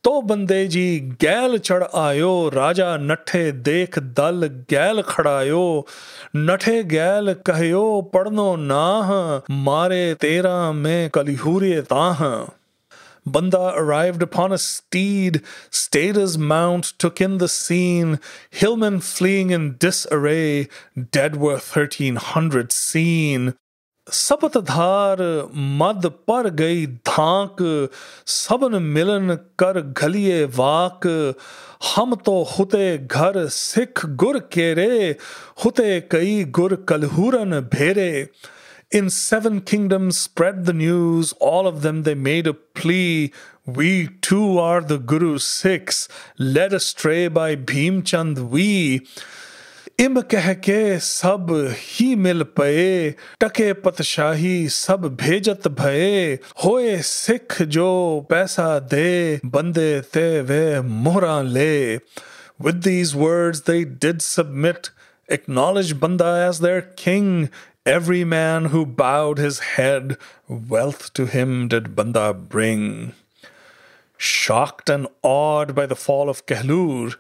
[0.03, 0.83] तो बंदे जी
[1.21, 5.63] गैल चढ़ आयो राजा नठे देख दल गैल खड़ायो
[6.35, 7.81] नठे गैल कहयो
[8.13, 9.11] पढ़नो नाह
[9.65, 12.23] मारे तेरा में कलिहूरे ताह
[13.25, 19.75] Banda arrived upon a steed, stayed his mount, took in the scene, hillmen fleeing in
[19.77, 20.67] disarray,
[21.17, 23.53] dead were thirteen hundred seen.
[24.11, 25.17] सपतधार
[25.55, 27.57] मद पर गई धाक,
[28.27, 31.07] सबन मिलन कर घलिए वाक।
[31.95, 35.15] हम तो हुते घर सिख गुर केरे,
[35.65, 38.09] हुते कई गुर कलहूरन भेरे।
[38.93, 43.31] In seven kingdom spread the news all of them they made a plea
[43.69, 43.91] we
[44.29, 46.09] too are the Guru Sikhs
[46.41, 49.01] led astray by Bhimchand we
[49.99, 51.47] इम कह के सब
[51.77, 57.89] ही मिल पए टके पतशाही सब भेजत भये होए सिख जो
[58.29, 59.09] पैसा दे
[59.55, 61.73] बंदे ते वे मोहरा ले
[62.67, 64.89] With these words they did submit,
[65.29, 67.49] acknowledge Banda as their king.
[67.85, 70.17] Every man who bowed his head,
[70.49, 73.13] wealth to him did Banda bring.
[74.17, 77.15] Shocked and awed by the fall of Kehlur,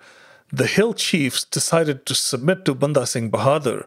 [0.51, 3.85] the hill chiefs decided to submit to Banda Singh Bahadur.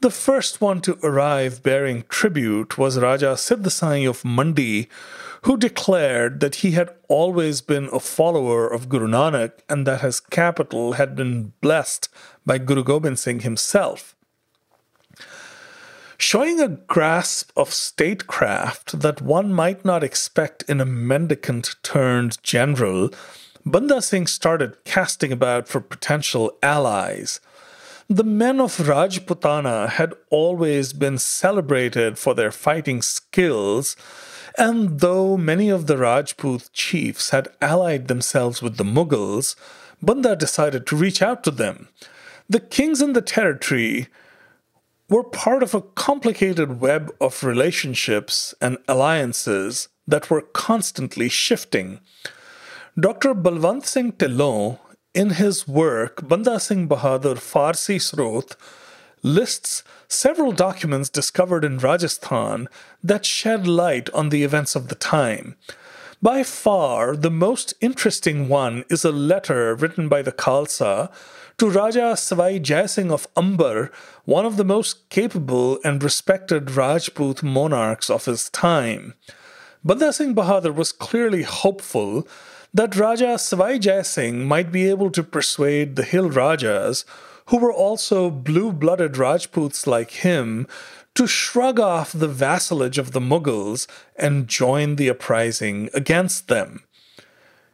[0.00, 4.88] The first one to arrive bearing tribute was Raja Siddhasai of Mandi,
[5.42, 10.18] who declared that he had always been a follower of Guru Nanak and that his
[10.18, 12.08] capital had been blessed
[12.44, 14.16] by Guru Gobind Singh himself.
[16.18, 23.10] Showing a grasp of statecraft that one might not expect in a mendicant turned general,
[23.64, 27.38] Banda Singh started casting about for potential allies.
[28.08, 33.94] The men of Rajputana had always been celebrated for their fighting skills,
[34.58, 39.54] and though many of the Rajput chiefs had allied themselves with the Mughals,
[40.02, 41.88] Banda decided to reach out to them.
[42.48, 44.08] The kings in the territory
[45.08, 52.00] were part of a complicated web of relationships and alliances that were constantly shifting.
[53.00, 53.32] Dr.
[53.34, 54.78] Balwant Singh Dhillon,
[55.14, 58.54] in his work Banda Singh Bahadur Farsi Srot,
[59.22, 62.68] lists several documents discovered in Rajasthan
[63.02, 65.56] that shed light on the events of the time.
[66.20, 71.10] By far, the most interesting one is a letter written by the Khalsa
[71.56, 73.90] to Raja Savai Jaisingh of Amber,
[74.26, 79.14] one of the most capable and respected Rajput monarchs of his time.
[79.82, 82.28] Banda Singh Bahadur was clearly hopeful
[82.74, 87.04] that Raja Savai Jaisingh might be able to persuade the hill Rajas
[87.46, 90.66] who were also blue blooded Rajputs like him,
[91.14, 96.82] to shrug off the vassalage of the Mughals and join the uprising against them.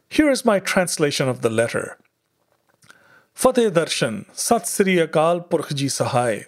[0.09, 1.97] Here is my translation of the letter.
[3.33, 6.47] Fateh Darshan, Sat Sri Akal Purkhji Sahai.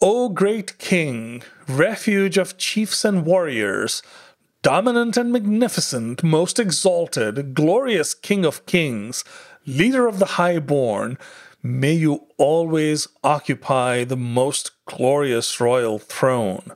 [0.00, 4.02] O great king, refuge of chiefs and warriors,
[4.66, 9.22] dominant and magnificent, most exalted, glorious king of kings,
[9.64, 11.16] leader of the highborn,
[11.62, 16.72] May you always occupy the most glorious royal throne.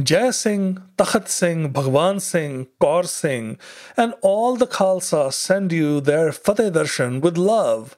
[0.00, 3.58] Jai Singh, Takhat Singh, Bhagwan Singh, Kaur Singh,
[3.96, 7.96] and all the Khalsa send you their Fateh Darshan with love.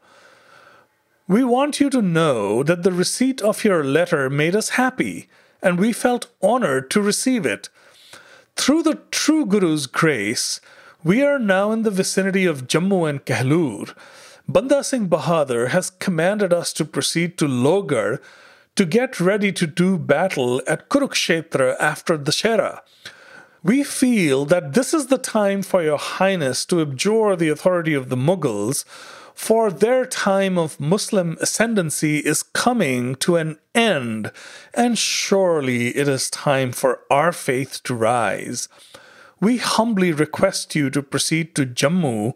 [1.28, 5.28] We want you to know that the receipt of your letter made us happy,
[5.62, 7.68] and we felt honored to receive it.
[8.56, 10.60] Through the true Guru's grace,
[11.04, 13.94] we are now in the vicinity of Jammu and Kehlur,
[14.48, 18.20] Banda Singh Bahadur has commanded us to proceed to Lohgarh
[18.76, 22.82] to get ready to do battle at Kurukshetra after the Shera.
[23.62, 28.08] We feel that this is the time for your highness to abjure the authority of
[28.08, 28.84] the Mughals,
[29.36, 34.32] for their time of Muslim ascendancy is coming to an end,
[34.72, 38.68] and surely it is time for our faith to rise.
[39.38, 42.32] We humbly request you to proceed to Jammu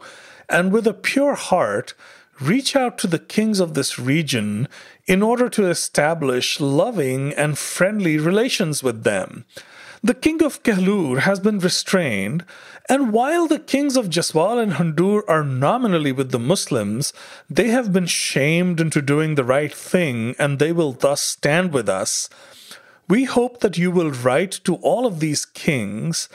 [0.46, 1.94] and with a pure heart
[2.38, 4.68] reach out to the kings of this region
[5.06, 9.46] in order to establish loving and friendly relations with them.
[10.02, 12.46] The king of Kehlur has been restrained,
[12.88, 17.12] and while the kings of Jaswal and Handur are nominally with the Muslims,
[17.50, 21.86] they have been shamed into doing the right thing, and they will thus stand with
[21.86, 22.30] us.
[23.08, 26.30] We hope that you will write to all of these kings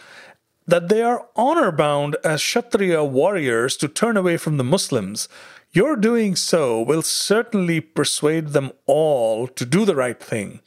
[0.68, 5.28] that they are honor bound as Kshatriya warriors to turn away from the Muslims.
[5.72, 10.62] Your doing so will certainly persuade them all to do the right thing.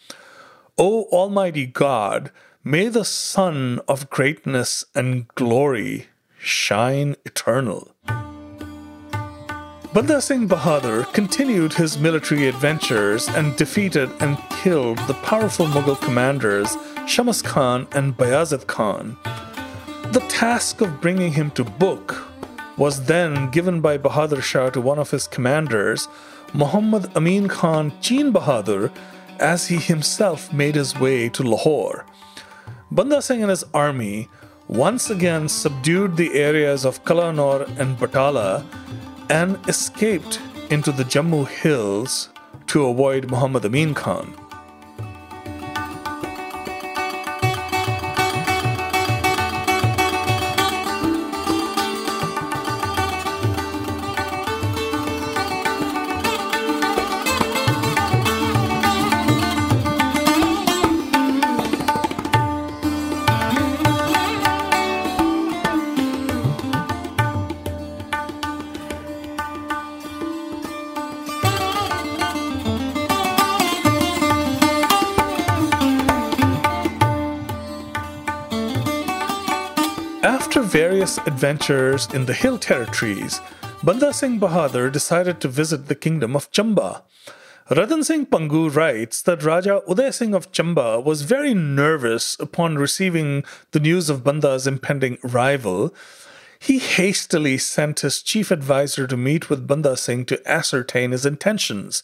[0.76, 2.30] O Almighty God,
[2.68, 6.06] may the sun of greatness and glory
[6.38, 7.94] shine eternal.
[9.94, 16.68] Banda Singh Bahadur continued his military adventures and defeated and killed the powerful Mughal commanders
[17.08, 19.16] Shamas Khan and Bayazid Khan.
[20.12, 22.22] The task of bringing him to book
[22.76, 26.06] was then given by Bahadur Shah to one of his commanders,
[26.52, 28.92] Muhammad Amin Khan Cheen Bahadur,
[29.40, 32.04] as he himself made his way to Lahore.
[32.90, 34.30] Banda Singh and his army
[34.66, 38.64] once again subdued the areas of Kalanur and Batala
[39.28, 42.30] and escaped into the Jammu hills
[42.68, 44.34] to avoid Muhammad Amin Khan.
[81.38, 83.40] Adventures in the hill territories,
[83.84, 87.02] Banda Singh Bahadur decided to visit the kingdom of Chamba.
[87.70, 93.44] Ratan Singh Bhangu writes that Raja Uday Singh of Chamba was very nervous upon receiving
[93.70, 95.94] the news of Banda's impending arrival.
[96.58, 102.02] He hastily sent his chief adviser to meet with Banda Singh to ascertain his intentions,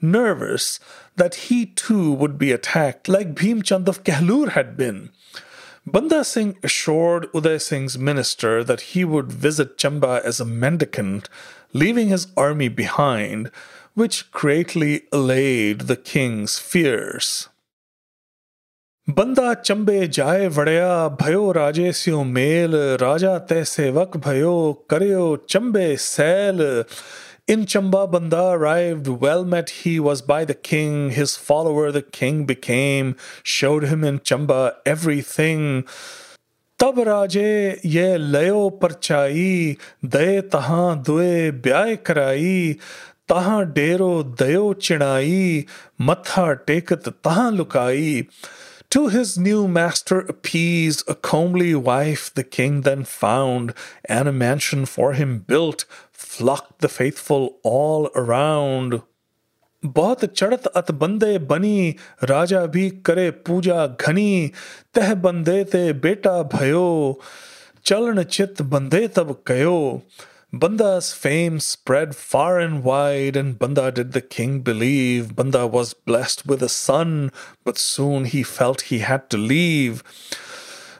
[0.00, 0.78] nervous
[1.16, 5.10] that he too would be attacked like Bhim Chand of Kehlur had been.
[5.88, 11.28] Banda Singh assured Uday Singh's minister that he would visit Chamba as a mendicant,
[11.72, 13.52] leaving his army behind,
[13.94, 17.48] which greatly allayed the king's fears.
[19.06, 26.84] Banda Chambe Jai Vadaya Bhayo Rajesyo Mel Raja Te Sevak Bhayo Karyo Chambe Sel
[27.47, 32.45] in Chamba, Banda arrived, well met he was by the king, his follower the king
[32.45, 35.83] became, showed him in Chamba everything.
[36.81, 39.77] तब राजे ये लयो परचाई
[40.13, 42.77] दे तहां दुए ब्याह कराई
[43.29, 45.65] तहां डेरो दयो चिड़ाई
[46.07, 48.25] मत्था टेकत तहां लुकाई
[48.91, 54.85] to his new master appeased, a comely wife the king then found, and a mansion
[54.85, 55.85] for him built,
[56.35, 59.01] flocked the faithful all around.
[59.85, 61.95] बहुत चढ़त अत बंदे बनी
[62.29, 64.51] राजा भी करे पूजा घनी
[64.93, 66.89] तह बंदे ते बेटा भयो
[67.85, 69.79] चलन चित बंदे तब कयो
[70.53, 75.33] Banda's fame spread far and wide, and Banda did the king believe.
[75.33, 77.31] Banda was blessed with a son,
[77.63, 80.03] but soon he felt he had to leave.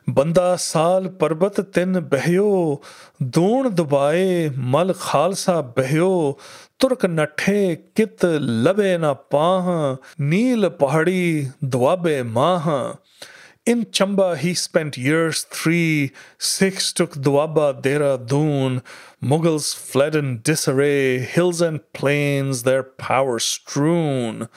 [0.08, 2.80] Banda saal parbat tin behyo,
[3.20, 6.38] doon dubaye mal khalsa behyo,
[6.78, 13.00] turk nathe kit labe na paha, neel pahadi duabe maha.
[13.66, 18.84] In Chamba he spent years three, six took Duaba Dehradun,
[19.20, 24.48] Mughals fled in disarray, hills and plains their power strewn.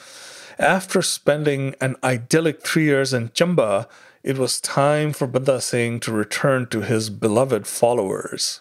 [0.60, 3.88] After spending an idyllic three years in Chamba,
[4.22, 8.60] it was time for Banda Singh to return to his beloved followers.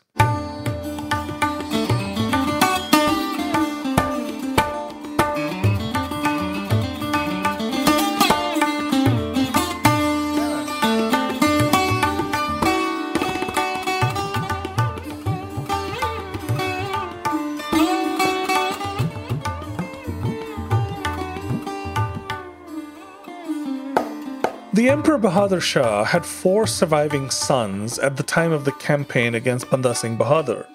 [24.79, 29.69] The Emperor Bahadur Shah had four surviving sons at the time of the campaign against
[29.69, 30.67] Banda Singh Bahadur.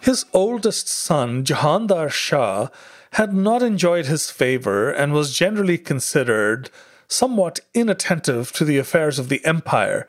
[0.00, 2.66] His oldest son, Jahandar Shah,
[3.12, 6.68] had not enjoyed his favor and was generally considered
[7.06, 10.08] somewhat inattentive to the affairs of the empire.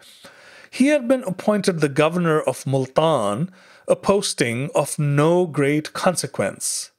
[0.71, 3.51] He had been appointed the governor of Multan,
[3.87, 6.89] a posting of no great consequence.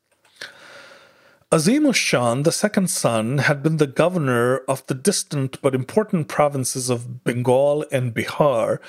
[1.51, 7.25] Azimushan, the second son, had been the governor of the distant but important provinces of
[7.25, 8.81] Bengal and Bihar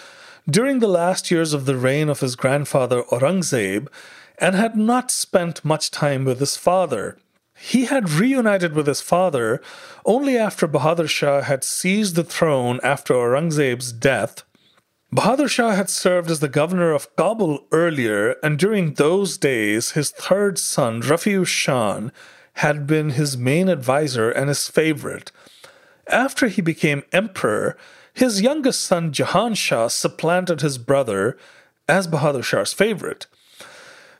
[0.49, 3.87] during the last years of the reign of his grandfather Aurangzeb
[4.39, 7.17] and had not spent much time with his father.
[7.57, 9.61] He had reunited with his father
[10.03, 14.43] only after Bahadur Shah had seized the throne after Aurangzeb's death.
[15.15, 20.11] Bahadur Shah had served as the governor of Kabul earlier, and during those days, his
[20.11, 22.11] third son, Rafiu Shan,
[22.59, 25.31] had been his main advisor and his favorite.
[26.07, 27.77] After he became emperor,
[28.13, 31.37] his youngest son Jahan Shah supplanted his brother
[31.87, 33.27] as Bahadur Shah's favorite.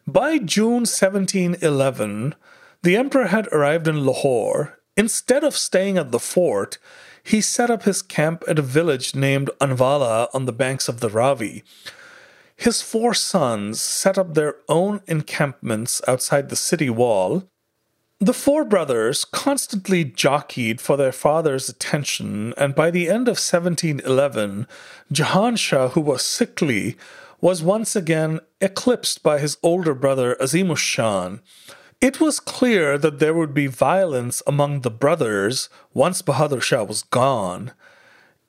[0.08, 2.34] By June 1711,
[2.82, 4.80] the emperor had arrived in Lahore.
[4.96, 6.78] Instead of staying at the fort,
[7.22, 11.10] he set up his camp at a village named Anvala on the banks of the
[11.10, 11.64] Ravi.
[12.56, 17.44] His four sons set up their own encampments outside the city wall,
[18.22, 24.68] the four brothers constantly jockeyed for their father's attention, and by the end of 1711,
[25.10, 26.98] Jahan Shah, who was sickly,
[27.40, 31.40] was once again eclipsed by his older brother Azimush
[32.02, 37.04] It was clear that there would be violence among the brothers once Bahadur Shah was
[37.04, 37.72] gone.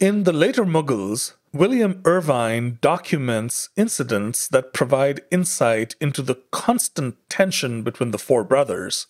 [0.01, 7.85] In the later Mughals, William Irvine documents incidents that provide insight into the constant tension
[7.85, 9.07] between the four brothers.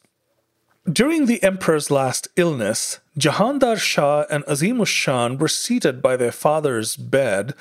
[0.90, 6.96] During the emperor's last illness, Jahandar Shah and Azimush Shan were seated by their father's
[6.96, 7.54] bed,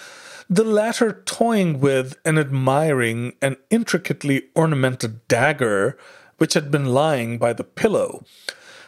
[0.50, 5.98] the latter toying with and admiring an intricately ornamented dagger
[6.38, 8.24] which had been lying by the pillow.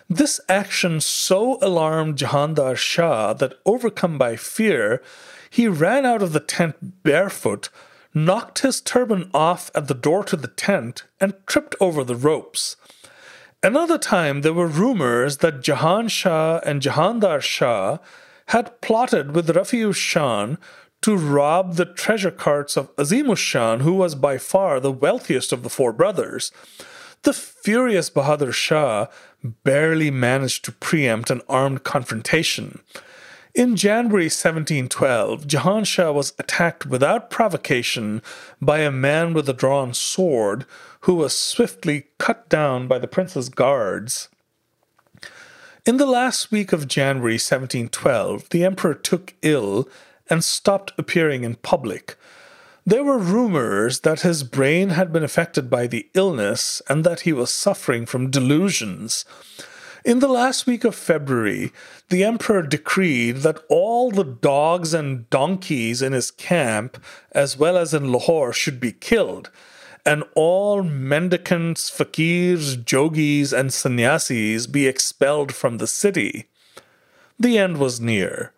[0.09, 5.03] This action so alarmed Jahandar Shah that, overcome by fear,
[5.49, 7.67] he ran out of the tent barefoot,
[8.13, 12.77] knocked his turban off at the door to the tent, and tripped over the ropes.
[13.63, 17.99] Another time, there were rumors that Jahan Shah and Jahandar Shah
[18.47, 20.57] had plotted with Rafiu Shan
[21.01, 25.61] to rob the treasure carts of Azimus Shan, who was by far the wealthiest of
[25.61, 26.51] the four brothers.
[27.21, 29.05] The furious Bahadur Shah
[29.63, 32.79] barely managed to preempt an armed confrontation.
[33.53, 38.23] In January 1712, Jahan Shah was attacked without provocation
[38.59, 40.65] by a man with a drawn sword
[41.01, 44.29] who was swiftly cut down by the prince's guards.
[45.85, 49.89] In the last week of January 1712, the emperor took ill
[50.29, 52.15] and stopped appearing in public.
[52.85, 57.33] There were rumors that his brain had been affected by the illness and that he
[57.33, 59.25] was suffering from delusions.
[60.05, 61.71] In the last week of February,
[62.09, 67.93] the emperor decreed that all the dogs and donkeys in his camp, as well as
[67.93, 69.49] in Lahore, should be killed
[70.05, 76.47] and all mendicants, fakirs, jogis, and sannyasis be expelled from the city.
[77.39, 78.53] The end was near.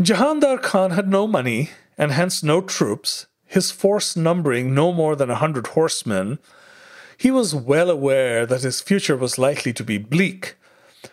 [0.00, 5.30] Jahandar Khan had no money and hence no troops, his force numbering no more than
[5.30, 6.38] a hundred horsemen.
[7.16, 10.56] He was well aware that his future was likely to be bleak.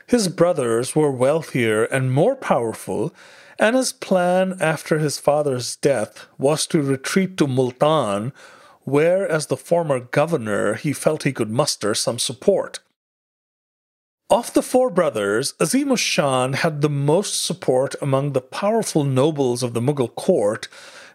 [0.08, 3.14] His brothers were wealthier and more powerful,
[3.58, 8.34] and his plan after his father's death was to retreat to Multan
[8.86, 12.80] where, as the former governor, he felt he could muster some support.
[14.30, 19.74] Of the four brothers, Azimus Shan had the most support among the powerful nobles of
[19.74, 20.68] the Mughal court,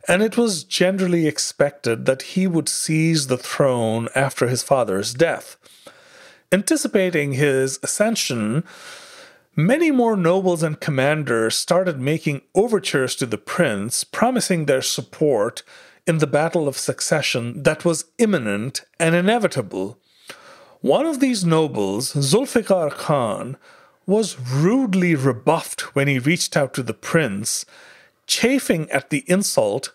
[0.06, 5.56] and it was generally expected that he would seize the throne after his father's death.
[6.52, 8.64] Anticipating his ascension,
[9.56, 15.62] many more nobles and commanders started making overtures to the prince, promising their support
[16.08, 19.98] in the battle of succession that was imminent and inevitable.
[20.80, 23.58] One of these nobles, Zulfikar Khan,
[24.06, 27.66] was rudely rebuffed when he reached out to the prince.
[28.26, 29.92] Chafing at the insult,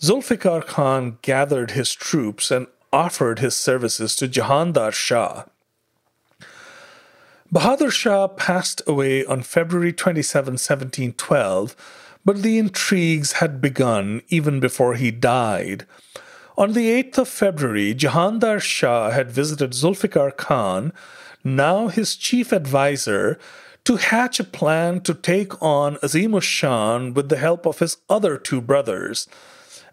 [0.00, 5.44] Zulfikar Khan gathered his troops and offered his services to Jahandar Shah.
[7.52, 11.76] Bahadur Shah passed away on February 27, 1712
[12.24, 15.86] but the intrigues had begun even before he died.
[16.56, 20.92] On the 8th of February, Jahandar Shah had visited Zulfikar Khan,
[21.42, 23.38] now his chief adviser,
[23.84, 28.38] to hatch a plan to take on Azimus Shan with the help of his other
[28.38, 29.28] two brothers.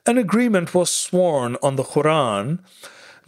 [0.05, 2.59] An agreement was sworn on the Quran.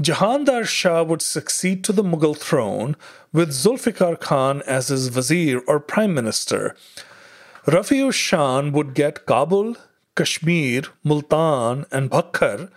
[0.02, 2.96] Jahandar Shah would succeed to the Mughal throne
[3.34, 6.76] with Zulfikar Khan as his vizier or prime minister.
[7.66, 9.78] Rafiu Shan would get Kabul,
[10.18, 12.70] Kashmir, Multan, and Bakhar.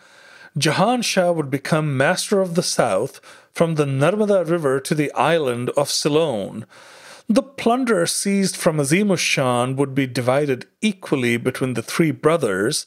[0.57, 3.21] Jahan Shah would become master of the south
[3.53, 6.67] from the Narmada River to the island of Ceylon.
[7.29, 12.87] The plunder seized from Azimus Shan would be divided equally between the three brothers.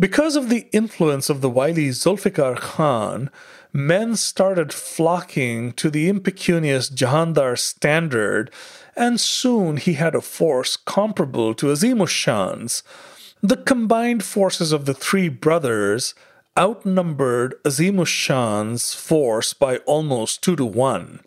[0.00, 3.28] Because of the influence of the wily Zulfikar Khan,
[3.74, 8.50] men started flocking to the impecunious Jahandar standard
[8.96, 12.82] and soon he had a force comparable to Azimushan's.
[13.42, 16.14] The combined forces of the three brothers
[16.58, 21.20] outnumbered Azimushan's force by almost two to one.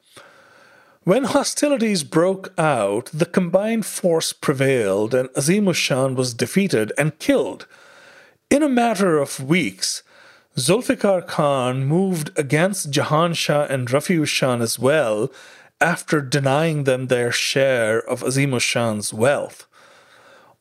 [1.03, 7.67] When hostilities broke out, the combined force prevailed and Azimushan was defeated and killed.
[8.49, 10.01] In a matter of weeks,
[10.57, 15.31] Zulfikar Khan moved against Jahan Shah and Rafiu Shan as well
[15.81, 19.67] after denying them their share of Azimus Shan's wealth.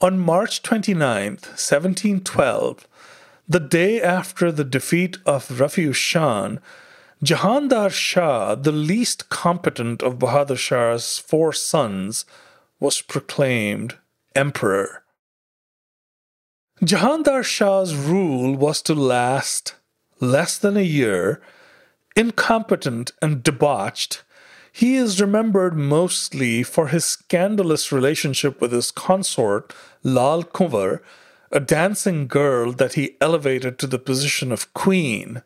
[0.01, 2.89] On March 29, 1712,
[3.49, 6.61] the day after the defeat of Rafiu Shan,
[7.23, 12.25] Jahandar Shah, the least competent of Bahadur Shah's four sons,
[12.81, 13.97] was proclaimed
[14.35, 15.05] emperor.
[16.83, 19.75] Jahandar Shah's rule was to last
[20.21, 21.41] less than a year,
[22.17, 24.24] incompetent and debauched,
[24.77, 29.72] he is remembered mostly for his scandalous relationship with his consort,
[30.03, 31.01] Lal Kunvar,
[31.53, 35.43] a dancing girl that he elevated to the position of queen.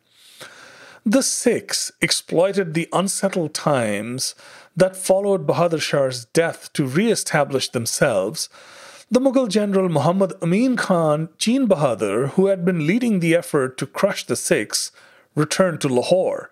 [1.05, 4.33] The Sikhs exploited the unsettled times
[4.75, 8.49] that followed Bahadur Shah's death to re establish themselves.
[9.11, 13.85] The Mughal general Muhammad Amin Khan Cheen Bahadur, who had been leading the effort to
[13.85, 14.91] crush the Sikhs,
[15.35, 16.49] returned to Lahore.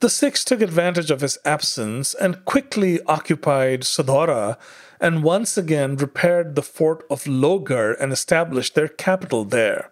[0.00, 4.58] The Sikhs took advantage of his absence and quickly occupied Sadhora
[5.00, 9.90] and once again repaired the fort of Lohgarh and established their capital there.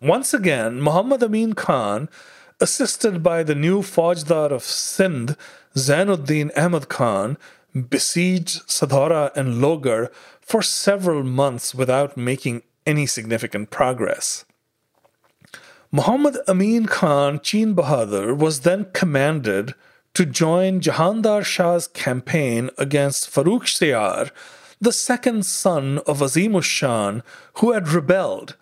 [0.00, 2.08] Once again, Muhammad Amin Khan,
[2.60, 5.36] assisted by the new Faujdar of Sindh,
[5.74, 7.36] Zainuddin Ahmad Khan
[7.90, 14.44] besieged Sadhora and Lohgarh for several months without making any significant progress.
[15.90, 19.74] Muhammad Amin Khan Chin Bahadur was then commanded
[20.12, 24.30] to join Jahandar Shah's campaign against Farrukh Siyar,
[24.78, 27.22] the second son of Azimus Shan,
[27.54, 28.54] who had rebelled,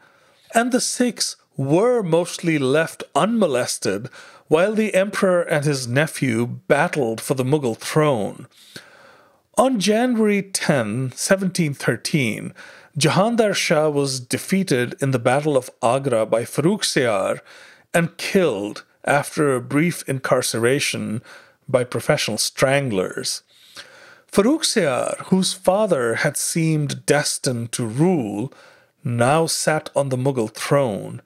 [0.55, 4.09] and the Sikhs were mostly left unmolested
[4.47, 8.47] while the emperor and his nephew battled for the Mughal throne.
[9.59, 10.77] On January 10,
[11.11, 12.55] 1713,
[12.99, 17.41] Jahandar Shah was defeated in the Battle of Agra by Siyar
[17.93, 21.21] and killed after a brief incarceration
[21.69, 23.43] by professional stranglers.
[24.33, 28.51] Siyar, whose father had seemed destined to rule,
[29.05, 31.21] now sat on the Mughal throne.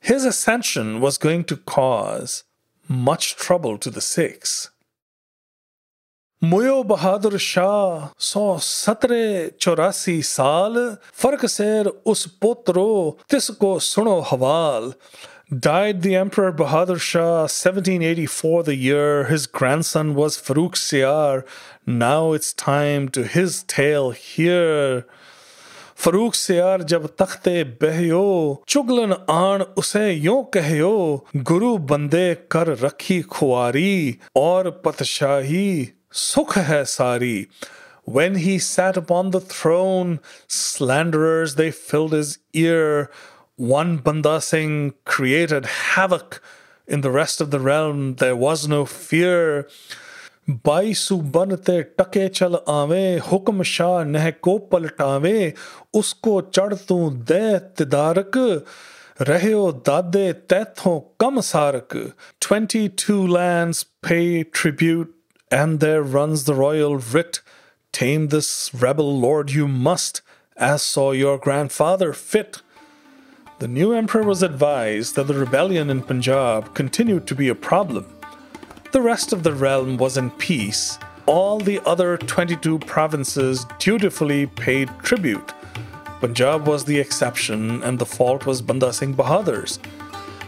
[0.00, 2.42] His ascension was going to cause
[2.88, 4.69] much trouble to the Sikhs.
[6.42, 9.24] मुयो Bahadur Shah सौ सतरे
[9.60, 10.76] चौरासी साल
[11.22, 12.88] फ़र्क सेर उस पोत्रो
[13.30, 14.92] तिसको सुनो हवाल
[15.52, 21.42] Died the Emperor Bahadur Shah 1784 the year his grandson was Farrukh Siyar.
[21.84, 25.04] Now it's time to his tale here.
[25.98, 28.24] Farooq सियार जब तख्ते बहयो
[28.68, 30.94] चुगलन आन उसे यो कहयो
[31.50, 35.66] गुरु बंदे कर रखी खुआरी और पतशाही
[36.12, 37.48] Sukh hai sari.
[38.02, 43.10] When he sat upon the throne, slanderers they filled his ear.
[43.54, 46.42] One Banda Singh created havoc.
[46.88, 49.68] In the rest of the realm there was no fear.
[50.48, 55.50] Bai ਸੂਬਨ ਤੇ chal ਚਲ ਆਵੇਂ ਹੁਕਮ ਸ਼ਾਹ ਨਹਿ usko ਪਲਟਾਵੇਂ
[55.96, 57.58] de ਚੜ ਤੂੰ ਦੇ
[59.84, 65.19] dade tetho ਦਾਦੇ 22 lands pay tribute
[65.50, 67.40] and there runs the royal writ
[67.92, 70.22] tame this rebel lord you must
[70.56, 72.62] as saw your grandfather fit
[73.60, 78.06] the new emperor was advised that the rebellion in Punjab continued to be a problem.
[78.92, 80.98] The rest of the realm was in peace.
[81.26, 85.52] All the other 22 provinces dutifully paid tribute.
[86.22, 89.78] Punjab was the exception, and the fault was Banda Singh Bahadur's.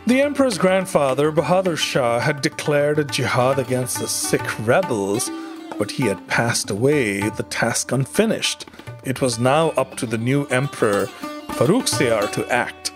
[0.05, 5.30] The emperor's grandfather, Bahadur Shah, had declared a jihad against the Sikh rebels,
[5.78, 8.66] but he had passed away, the task unfinished.
[9.05, 11.07] It was now up to the new emperor,
[11.55, 12.91] Farrukh Siyar, to act.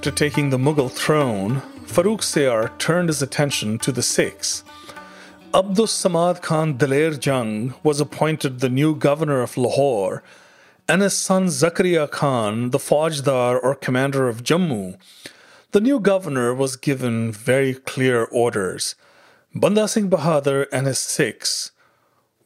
[0.00, 4.64] After taking the Mughal throne, Farrukh Siyar turned his attention to the Sikhs.
[5.52, 10.22] Abdus Samad Khan Daler Jung was appointed the new governor of Lahore,
[10.88, 14.96] and his son Zakaria Khan the Faujdar or commander of Jammu.
[15.72, 18.94] The new governor was given very clear orders.
[19.54, 21.72] Banda Singh Bahadur and his Sikhs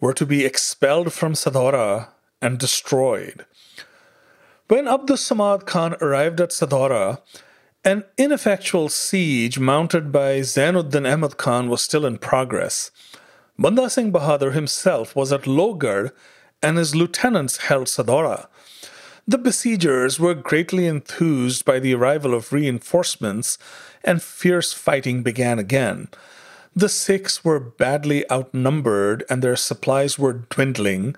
[0.01, 2.09] were to be expelled from Sadhora
[2.43, 3.47] and destroyed.
[4.67, 7.21] When Abdus Samad Khan arrived at Sadhora,
[7.85, 12.91] an ineffectual siege mounted by Zainuddin Ahmad Khan was still in progress.
[13.59, 16.11] Banda Singh Bahadur himself was at Lohgarh
[16.63, 18.47] and his lieutenants held Sadhora.
[19.29, 23.59] The besiegers were greatly enthused by the arrival of reinforcements,
[24.03, 26.09] and fierce fighting began again.
[26.75, 31.17] The Sikhs were badly outnumbered and their supplies were dwindling.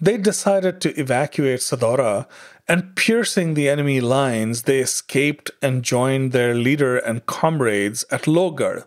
[0.00, 2.26] They decided to evacuate Sadhora
[2.68, 8.86] and piercing the enemy lines, they escaped and joined their leader and comrades at Lohgarh.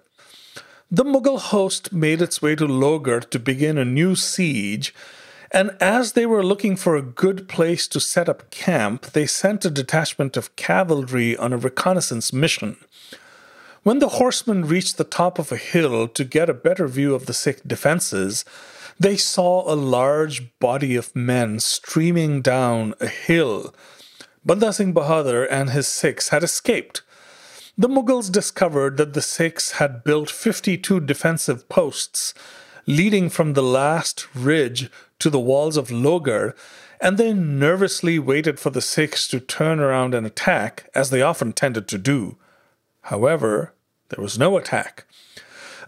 [0.91, 4.93] The Mughal host made its way to Lohgarh to begin a new siege,
[5.51, 9.65] and as they were looking for a good place to set up camp, they sent
[9.65, 12.77] a detachment of cavalry on a reconnaissance mission.
[13.84, 17.25] When the horsemen reached the top of a hill to get a better view of
[17.25, 18.45] the Sikh defenses,
[19.02, 23.74] they saw a large body of men streaming down a hill.
[24.45, 27.02] Banda Singh Bahadur and his Sikhs had escaped.
[27.76, 32.36] The Mughals discovered that the Sikhs had built 52 defensive posts
[32.86, 36.54] leading from the last ridge to the walls of Lohgarh,
[36.99, 41.54] and they nervously waited for the Sikhs to turn around and attack, as they often
[41.54, 42.38] tended to do.
[43.02, 43.74] However,
[44.10, 45.08] there was no attack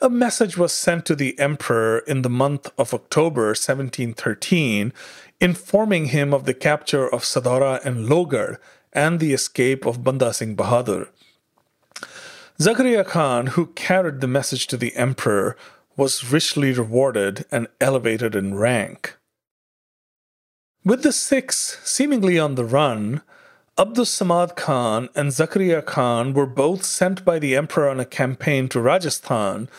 [0.03, 4.91] a message was sent to the emperor in the month of October 1713,
[5.39, 8.57] informing him of the capture of Sadhora and Lohgarh
[8.91, 11.07] and the escape of Banda Singh Bahadur.
[12.59, 15.55] Zakaria Khan, who carried the message to the emperor,
[15.95, 19.15] was richly rewarded and elevated in rank.
[20.83, 23.21] With the Sikhs seemingly on the run,
[23.77, 28.67] Abdus Samad Khan and Zakaria Khan were both sent by the emperor on a campaign
[28.67, 29.69] to Rajasthan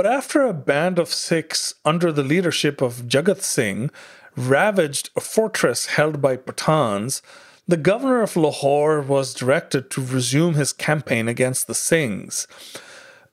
[0.00, 3.90] but after a band of Sikhs under the leadership of Jagat Singh
[4.34, 7.20] ravaged a fortress held by Pathans,
[7.68, 12.46] the governor of Lahore was directed to resume his campaign against the Singhs.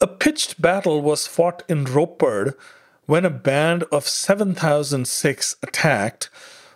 [0.01, 2.57] A pitched battle was fought in Ropar
[3.05, 6.29] when a band of 7,000 Sikhs attacked.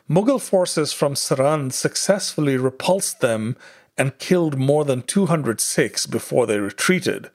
[0.10, 3.58] Mughal forces from Sirhind successfully repulsed them
[3.98, 7.30] and killed more than 200 Sikhs before they retreated.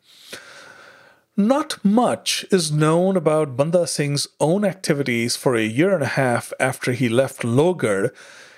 [1.39, 6.51] Not much is known about Banda Singh's own activities for a year and a half
[6.59, 8.11] after he left Lohgarh.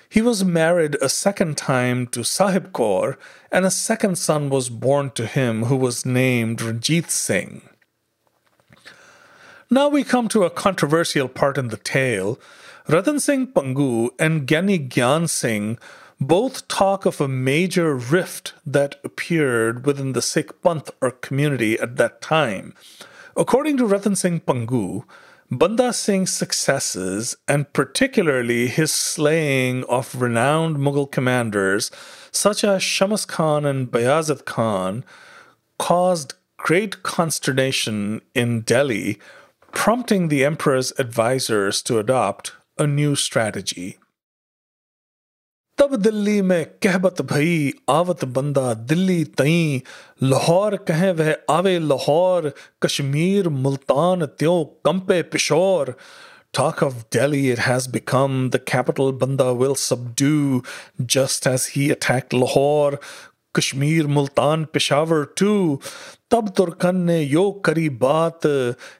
[0.09, 3.17] He was married a second time to Sahib Kaur,
[3.51, 7.69] and a second son was born to him who was named Ranjit Singh.
[9.69, 12.39] Now we come to a controversial part in the tale.
[12.87, 15.79] Ratan Singh Bhangu and Gyani Gyan Singh
[16.21, 21.97] both talk of a major rift that appeared within the Sikh Panth or community at
[21.97, 22.75] that time.
[23.37, 25.05] According to Ratan Singh Bhangu,
[25.51, 31.91] Banda Singh's successes, and particularly his slaying of renowned Mughal commanders
[32.33, 35.05] such as Shamas Khan and Bayazid Khan,
[35.79, 39.19] caused great consternation in Delhi,
[39.73, 43.99] prompting the emperor's advisors to adopt a new strategy.
[45.79, 49.83] तब दिल्ली में कहबत भई आवत बंदा दिल्ली तई।
[50.23, 52.53] लाहौर कहें वह आवे लाहौर
[52.83, 55.95] कश्मीर मुल्तान त्यों कंपे Peshawar.
[56.57, 60.63] Talk of Delhi, it has become the capital Banda will subdue,
[61.07, 62.99] just as he attacked Lahore,
[63.57, 65.81] Kashmir Multan Peshawar too
[66.31, 68.47] तब तुर्कन ने यो करी बात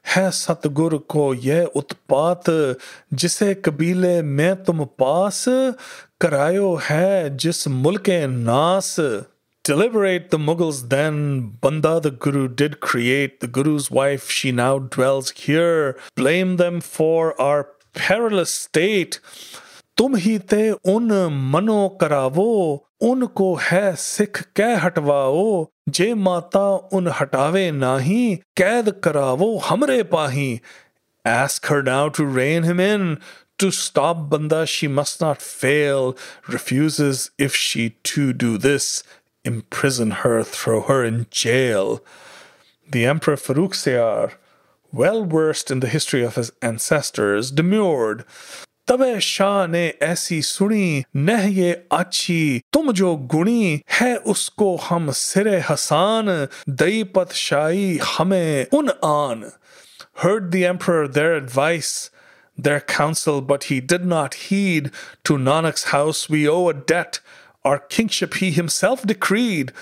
[0.07, 2.45] है सतगुर को यह उत्पात
[3.15, 5.45] जिसे कबीले में तुम पास
[6.21, 8.97] करायो है जिस मुल्क नास
[9.69, 15.31] Deliberate the Mughals then, Banda the Guru did create, the Guru's wife, she now dwells
[15.41, 15.95] here.
[16.17, 19.21] Blame them for our perilous state.
[19.99, 21.13] तुम ही ते उन
[21.53, 22.51] मनो करावो
[23.11, 25.45] उनको है सिख कै हटवाओ
[25.99, 26.67] जे माता
[26.99, 28.21] उन हटावे नाही
[28.57, 30.51] कैद करावो हमरे पाही
[31.25, 33.19] Ask her now to rein him in.
[33.59, 39.03] to stop Banda, she must not fail, refuses if she to do this,
[39.45, 42.03] imprison her, throw her in jail.
[42.89, 44.33] The Emperor Farrukh
[44.93, 48.25] well versed in the history of his ancestors, demurred.
[48.89, 55.59] तबे शाह ने ऐसी सुनी नह ये अच्छी तुम जो गुणी है उसको हम सिरे
[55.69, 56.27] हसान
[56.83, 59.51] दई पत शाही हमें उन आन
[60.23, 62.11] Heard the emperor their advice,
[62.59, 64.91] their counsel, but he did not heed.
[65.25, 67.21] To Nanak's house we owe a debt,
[67.65, 69.73] our kingship he himself decreed.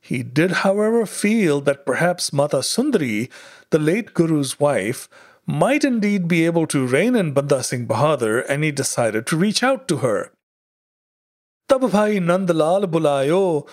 [0.00, 3.28] He did, however, feel that perhaps Mata Sundari,
[3.70, 5.08] the late Guru's wife,
[5.46, 9.62] might indeed be able to rein in Banda Singh Bahadur, and he decided to reach
[9.62, 10.32] out to her.
[11.68, 13.66] तब bhai Nandlal बुलायो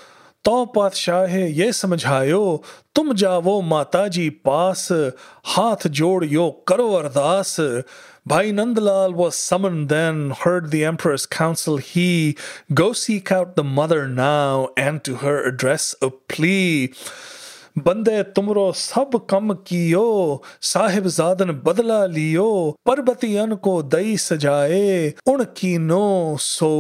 [0.46, 2.64] तो पातशाह ye समझायो
[2.96, 5.14] Tum जावो माताजी mataji
[5.46, 6.90] हाथ जोड़ यो करो
[8.27, 12.37] Bhai Nandalal was summoned then, heard the emperor's counsel he,
[12.75, 16.93] go seek out the mother now, and to her address a plea.
[17.79, 20.07] बंदे तुमरो सब कम कियो
[20.69, 22.49] साहिब जादन बदला लियो
[22.87, 26.07] परबतियन को दई सजाए उन कीनो
[26.41, 26.71] सो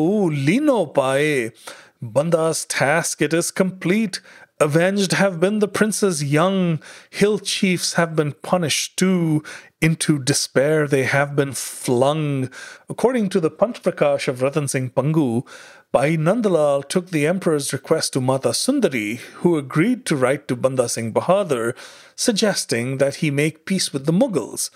[0.46, 1.52] लीनो पाए
[2.00, 4.20] Banda's task it is complete.
[4.63, 9.43] Avenged have been the princes young, hill chiefs have been punished too.
[9.81, 12.49] Into despair they have been flung.
[12.87, 15.45] According to the Panth Prakash of Ratan Singh Bhangu,
[15.91, 20.87] Bhai Nandalal took the emperor's request to Mata Sundari, who agreed to write to Banda
[20.87, 21.75] Singh Bahadur,
[22.15, 24.69] suggesting that he make peace with the Mughals.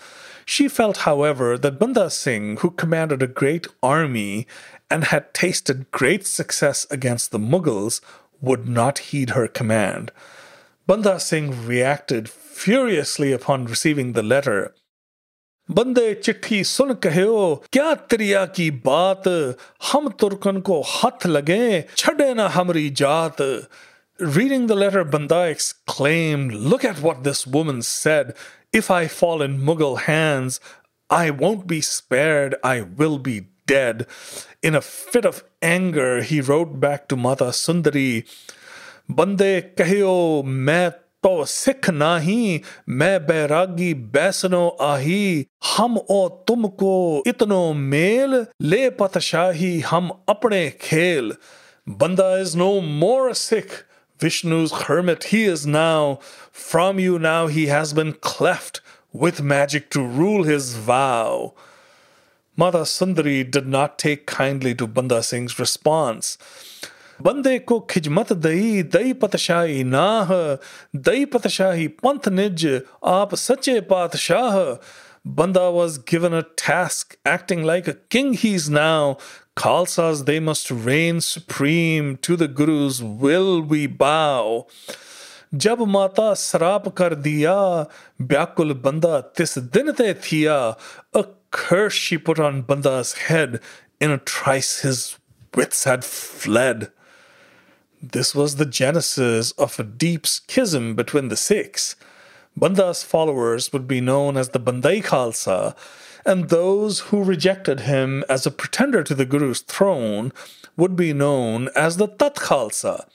[0.45, 4.47] She felt, however, that Banda Singh, who commanded a great army
[4.91, 8.01] and had tasted great success against the Mughals,
[8.40, 10.12] would not heed her command.
[10.86, 14.72] Banda Singh reacted furiously upon receiving the letter
[15.70, 19.28] बंदे चिट्ठी सुन कहो क्या त्रिया की बात
[19.92, 21.64] हम तुर्कन को हथ लगे
[21.96, 23.40] छड़े ना हमारी जात
[24.20, 28.34] Reading the letter, Banda exclaimed, Look at what this woman said.
[28.72, 30.60] If I fall in Mughal hands,
[31.10, 34.07] I won't be spared, I will be dead.
[34.63, 38.25] In a fit of anger, he wrote back to Mata Sundari,
[39.07, 48.47] Bande kahyo main to sikh nahi, main bairagi baisano ahi, Ham o tumko itno mel,
[48.59, 51.33] le patashahi Ham apne khel.
[51.85, 53.83] Banda is no more a sikh,
[54.19, 56.19] Vishnu's hermit he is now.
[56.51, 58.81] From you now he has been cleft
[59.13, 61.53] with magic to rule his vow.'
[62.56, 66.36] Mata Sundari did not take kindly to Banda Singh's response.
[67.22, 70.32] बंदे को खिजमत दई दई पतशाही नाह
[71.08, 72.66] दई पतशाही पंथ निज
[73.06, 74.58] आप सच्चे पातशाह
[75.24, 79.18] Banda was given a task acting like a king he's now.
[79.56, 82.16] Khalsas, they must reign supreme.
[82.16, 84.66] To the Guru's will we bow.
[85.54, 87.54] जब माता सराप कर दिया
[88.20, 90.56] व्याकुल बंदा तिस दिन ते थिया
[91.16, 93.59] a curse she put on Banda's head
[93.99, 95.17] in a trice his
[95.53, 96.91] wits had fled
[98.01, 101.95] this was the genesis of a deep schism between the Sikhs.
[102.55, 105.75] Banda's followers would be known as the Bandai Khalsa,
[106.25, 110.31] and those who rejected him as a pretender to the Guru's throne
[110.75, 113.07] would be known as the Tat Khalsa.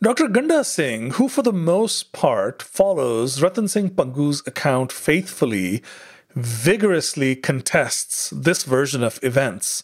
[0.00, 0.28] Dr.
[0.28, 5.82] Ganda Singh, who for the most part follows Ratan Singh Bhangu's account faithfully,
[6.34, 9.82] vigorously contests this version of events.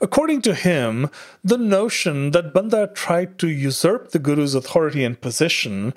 [0.00, 1.08] According to him,
[1.42, 5.94] the notion that Banda tried to usurp the Guru's authority and position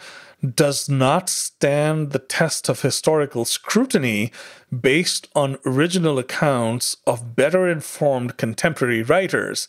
[0.55, 4.31] does not stand the test of historical scrutiny
[4.77, 9.67] based on original accounts of better informed contemporary writers.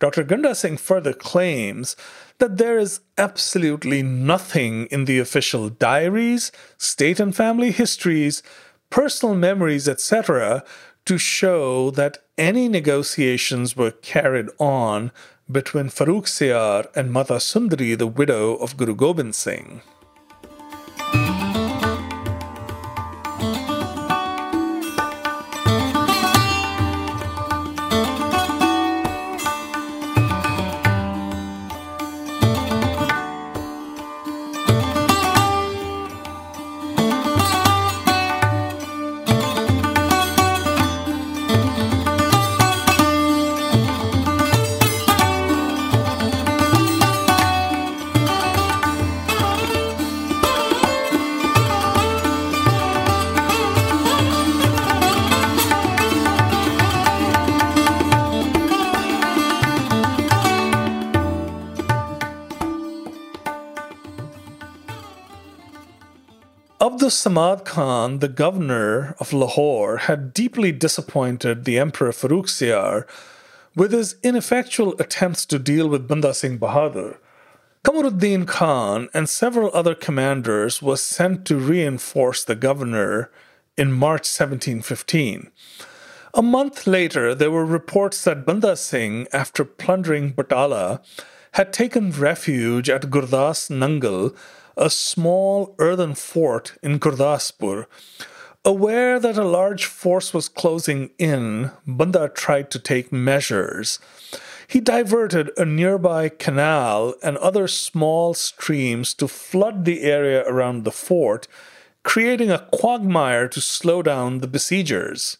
[0.00, 0.24] Dr.
[0.24, 1.96] Ganda Singh further claims
[2.38, 8.42] that there is absolutely nothing in the official diaries, state and family histories,
[8.92, 10.62] personal memories, etc.,
[11.06, 15.10] to show that any negotiations were carried on
[15.50, 19.80] between Farrukh Siyar and Mata Sundari, the widow of Guru Gobind Singh.
[67.32, 73.06] Samad Khan, the governor of Lahore, had deeply disappointed the Emperor Farrukhsiyar
[73.74, 77.16] with his ineffectual attempts to deal with Banda Singh Bahadur.
[77.84, 83.30] Kamaruddin Khan and several other commanders was sent to reinforce the governor
[83.78, 85.50] in March 1715.
[86.34, 91.00] A month later, there were reports that Banda Singh, after plundering Batala,
[91.52, 94.36] had taken refuge at Gurdas Nangal
[94.76, 97.86] a small earthen fort in Gurdaspur.
[98.64, 103.98] Aware that a large force was closing in, Banda tried to take measures.
[104.68, 110.92] He diverted a nearby canal and other small streams to flood the area around the
[110.92, 111.48] fort,
[112.04, 115.38] creating a quagmire to slow down the besiegers.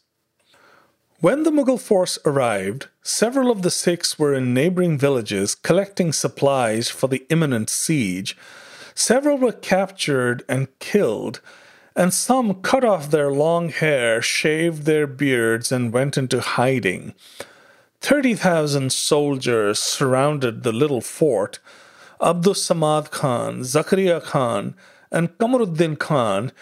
[1.20, 6.89] When the Mughal force arrived, several of the Sikhs were in neighboring villages collecting supplies
[6.89, 8.37] for the imminent siege.
[8.95, 11.40] Several were captured and killed,
[11.95, 17.14] and some cut off their long hair, shaved their beards, and went into hiding.
[18.01, 21.59] Thirty thousand soldiers surrounded the little fort.
[22.20, 24.74] Abdus Samad Khan, Zakaria Khan,
[25.11, 26.53] and Kamaruddin Khan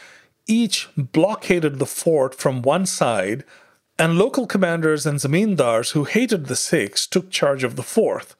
[0.47, 3.45] each blockaded the fort from one side
[3.99, 8.35] and local commanders and zamindars who hated the Sikhs took charge of the fourth.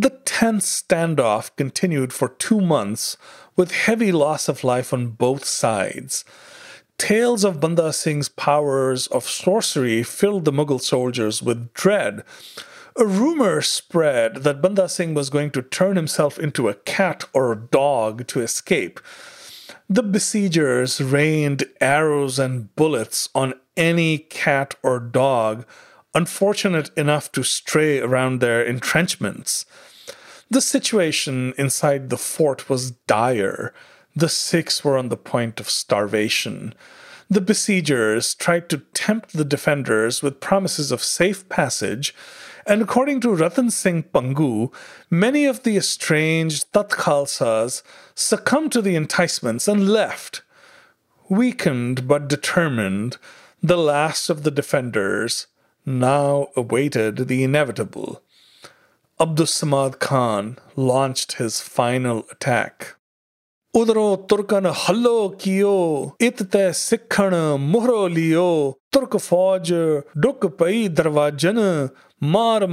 [0.00, 3.16] The tense standoff continued for two months
[3.56, 6.24] with heavy loss of life on both sides.
[6.98, 12.22] Tales of Banda Singh's powers of sorcery filled the Mughal soldiers with dread.
[12.94, 17.50] A rumor spread that Banda Singh was going to turn himself into a cat or
[17.50, 19.00] a dog to escape.
[19.90, 25.66] The besiegers rained arrows and bullets on any cat or dog
[26.14, 29.66] unfortunate enough to stray around their entrenchments.
[30.50, 33.74] The situation inside the fort was dire.
[34.16, 36.74] The Sikhs were on the point of starvation.
[37.28, 42.14] The besiegers tried to tempt the defenders with promises of safe passage,
[42.66, 44.72] and according to Ratan Singh Bhangu,
[45.10, 47.82] many of the estranged Tat Khalsas
[48.14, 50.40] succumbed to the enticements and left.
[51.28, 53.18] Weakened but determined,
[53.62, 55.46] the last of the defenders
[55.84, 58.22] now awaited the inevitable.
[59.20, 62.94] Abdus Samad Khan launched his final attack.
[63.76, 65.72] ਉਧਰੋਂ ਤੁਰਕਨ hallo ਕੀਓ
[66.26, 69.72] itte sikhan ਸਿੱਖਣ ਮੁਹਰੋ ਲਿਓ ਤੁਰਕ ਫੌਜ
[70.18, 71.58] ਡੁੱਕ ਪਈ ਦਰਵਾਜਨ
[72.22, 72.66] ਮਾਰ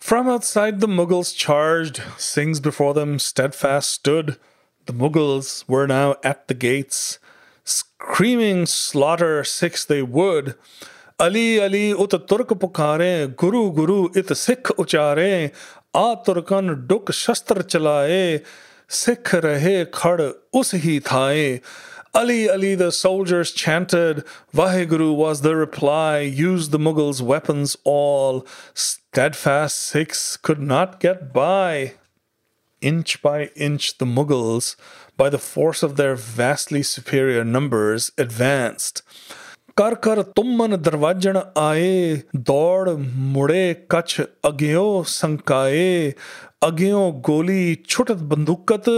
[0.00, 2.02] From outside, the Mughals charged.
[2.18, 4.36] Singhs before them steadfast stood.
[4.86, 7.18] The Mughals were now at the gates.
[7.64, 10.54] Screaming slaughter, Sikhs they would.
[11.24, 15.48] Ali Ali ਉਤ ਤੁਰਕ ਪੁਕਾਰੇ ਗੁਰੂ ਗੁਰੂ ਇਤ ਸਿੱਖ ਉਚਾਰੇ
[15.96, 18.38] ਆ ਤੁਰਕਨ ਡੁਕ ਸ਼ਸਤਰ ਚਲਾਏ
[18.88, 20.20] ਸਿੱਖ ਰਹੇ ਖੜ
[20.54, 21.58] ਉਸ ਹੀ ਥਾਏ
[22.18, 24.20] Ali Ali, the soldiers chanted,
[24.58, 28.38] Vaheguru was the reply, used the Mughals' weapons all.
[28.84, 31.92] Steadfast Sikhs could not get by.
[32.82, 34.76] Inch by inch, the Mughals,
[35.18, 39.02] by the force of their vastly superior numbers, advanced.
[39.78, 42.90] कर कर तुम मन दरवाजन आए दौड़
[43.36, 46.14] मुड़े कछ अग्यो संकाए
[46.62, 48.88] अग्यो गोली छुटत बंदूकत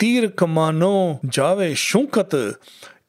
[0.00, 0.94] तीर कमानो
[1.36, 2.34] जावे शूकत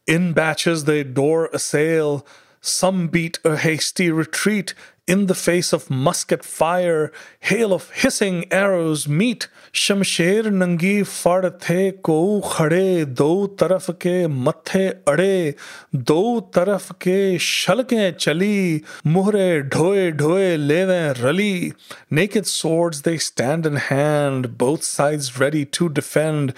[0.05, 2.25] In batches they door assail,
[2.61, 4.73] some beat a hasty retreat
[5.07, 11.91] in the face of musket fire, hail of hissing arrows meet, Shamsher नंगी फड़ थे
[11.91, 15.55] को खड़े, दो तरफ़ के मथे अड़े,
[15.95, 21.71] दो तरफ़ के शलके चली, मुहरे ढोए ढोए लेवे रली।
[22.11, 26.51] Naked swords they stand in hand both sides ready to defend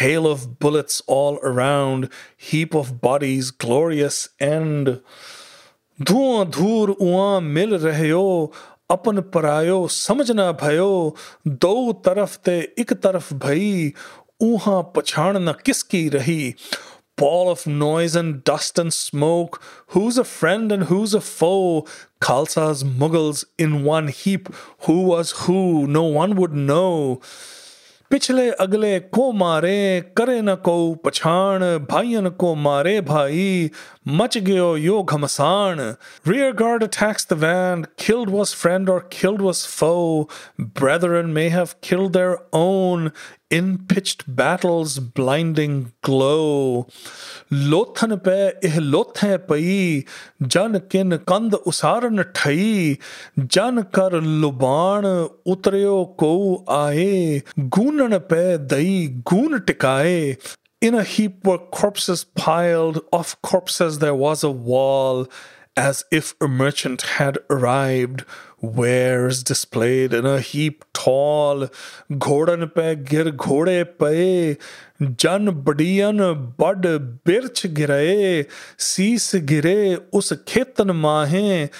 [0.00, 2.08] hell of bullets all around
[2.52, 4.96] heap of bodies glorious and
[6.02, 8.52] धुआँ धूर उआ मिल रहे हो
[8.92, 10.92] अपन परायो समझना भयो
[11.66, 11.76] दो
[12.06, 13.92] तरफ़ ते एक तरफ़ भई
[14.42, 16.54] ऊहा पछाण न किसकी रही
[17.18, 19.62] ball of noise and dust and smoke.
[19.88, 21.86] Who's a friend and who's a foe?
[22.20, 24.48] Khalsa's Mughals in one heap.
[24.86, 25.86] Who was who?
[25.86, 27.20] No one would know.
[28.10, 33.70] पिछले अगले को मारे करे न को पछाण भाइयन को मारे भाई
[34.04, 37.86] Machigyo yo kamasan Rear guard attacks the van.
[37.96, 40.28] Killed was friend or killed was foe.
[40.58, 43.12] Brethren may have killed their own
[43.48, 46.88] in pitched battle's blinding glow.
[47.50, 50.06] Lothan pe eh lothe pai,
[50.54, 52.98] jan kin kand usaran thai,
[53.46, 54.10] jan kar
[54.42, 55.04] luban
[55.46, 57.42] utreo ko aaye,
[57.76, 64.42] gunan pe dai gun tikaye, in a heap were corpses piled, of corpses there was
[64.42, 65.28] a wall,
[65.76, 68.24] as if a merchant had arrived.
[68.60, 71.68] Wares displayed in a heap tall,
[72.10, 74.58] ghodan pe gir ghode paye,
[75.16, 76.82] jan badiyan bud
[77.22, 81.70] birch giraye, sis gire us khetan mahe,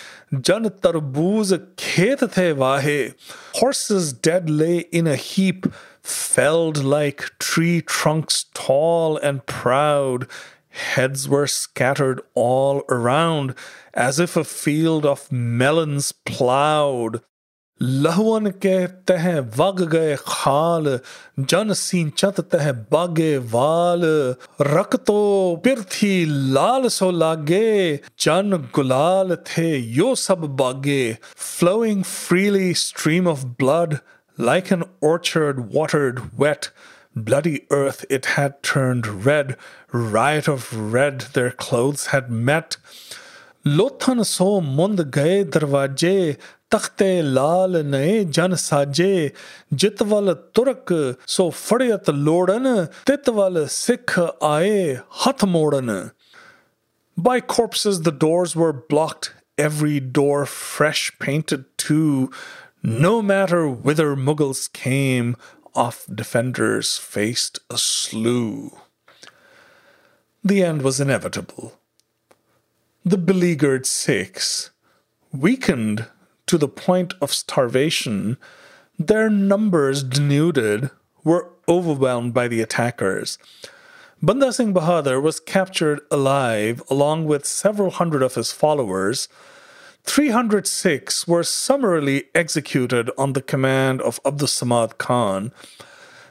[0.41, 3.15] jan tarbooz khet the vahe.
[3.55, 5.67] Horses dead lay in a heap,
[6.02, 10.28] felled like tree trunks tall and proud
[10.78, 13.56] Heads were scattered all around,
[13.96, 17.20] as if a field of melons plowed.
[17.82, 18.76] लहुअन के
[19.06, 19.26] तह
[19.58, 20.88] वग गए खाल
[21.40, 24.02] जन सींचत तह बागे वाल
[24.68, 33.28] रक तो पिरथी लाल सो लागे जन गुलाल थे यो सब बागे flowing freely stream
[33.36, 34.00] of blood
[34.39, 36.71] Like an orchard watered wet,
[37.15, 39.57] bloody earth it had turned red,
[39.93, 42.79] riot of red their clothes had met.
[43.65, 46.39] Lothan so mund gay darvaje,
[46.71, 49.35] takte lal nae jan saje,
[49.75, 56.13] jitval turk so furiat lordan, titval sikh aye hathmordan.
[57.19, 62.31] By corpses the doors were blocked, every door fresh painted too.
[62.83, 65.37] No matter whither Mughals came,
[65.73, 68.77] off defenders faced a slew.
[70.43, 71.79] The end was inevitable.
[73.05, 74.71] The beleaguered Sikhs,
[75.33, 76.07] weakened
[76.47, 78.37] to the point of starvation,
[78.99, 80.91] their numbers denuded,
[81.23, 83.39] were overwhelmed by the attackers.
[84.21, 89.29] Banda Singh Bahadur was captured alive along with several hundred of his followers.
[90.05, 95.53] 306 were summarily executed on the command of Abdus Samad Khan.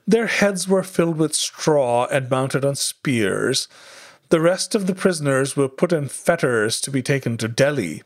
[0.07, 3.68] Their heads were filled with straw and mounted on spears.
[4.30, 8.03] The rest of the prisoners were put in fetters to be taken to Delhi.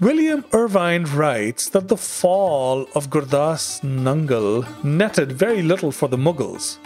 [0.00, 6.76] William Irvine writes that the fall of Gurdas Nangal netted very little for the Mughals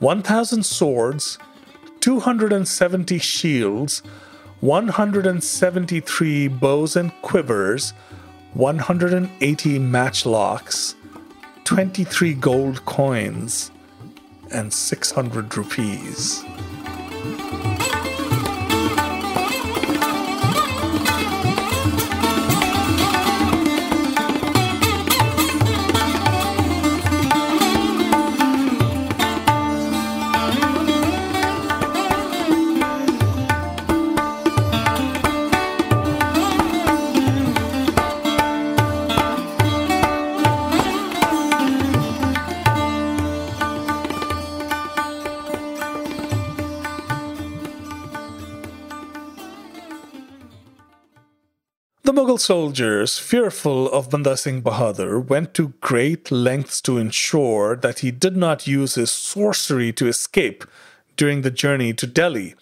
[0.00, 1.38] 1,000 swords,
[2.00, 4.02] 270 shields,
[4.60, 7.94] 173 bows and quivers,
[8.52, 10.94] 180 matchlocks,
[11.64, 13.70] 23 gold coins,
[14.50, 16.44] and 600 rupees.
[52.20, 58.10] Mughal soldiers, fearful of Banda Singh Bahadur, went to great lengths to ensure that he
[58.10, 60.66] did not use his sorcery to escape
[61.16, 62.54] during the journey to Delhi.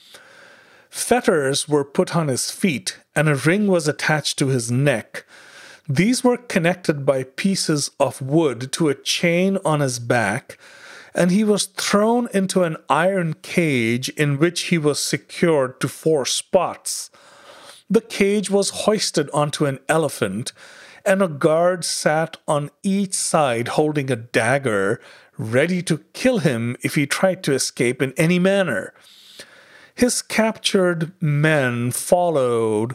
[0.91, 5.27] Fetters were put on his feet, and a ring was attached to his neck.
[5.89, 10.57] These were connected by pieces of wood to a chain on his back,
[11.17, 16.25] and he was thrown into an iron cage in which he was secured to four
[16.25, 17.11] spots.
[17.91, 20.53] The cage was hoisted onto an elephant,
[21.07, 25.01] and a guard sat on each side holding a dagger,
[25.39, 28.93] ready to kill him if he tried to escape in any manner.
[29.95, 32.95] His captured men followed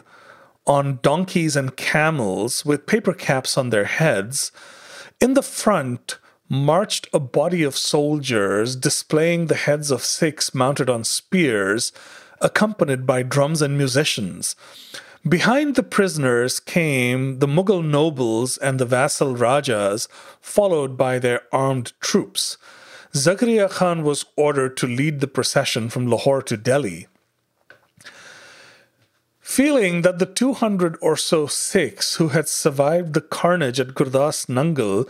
[0.66, 4.52] on donkeys and camels with paper caps on their heads.
[5.20, 6.18] In the front
[6.48, 11.92] marched a body of soldiers displaying the heads of Sikhs mounted on spears
[12.40, 14.56] accompanied by drums and musicians.
[15.26, 20.06] Behind the prisoners came the Mughal nobles and the vassal Rajas,
[20.40, 22.58] followed by their armed troops.
[23.14, 27.06] Zakaria Khan was ordered to lead the procession from Lahore to Delhi.
[29.40, 35.08] Feeling that the 200 or so Sikhs who had survived the carnage at Gurdas Nangal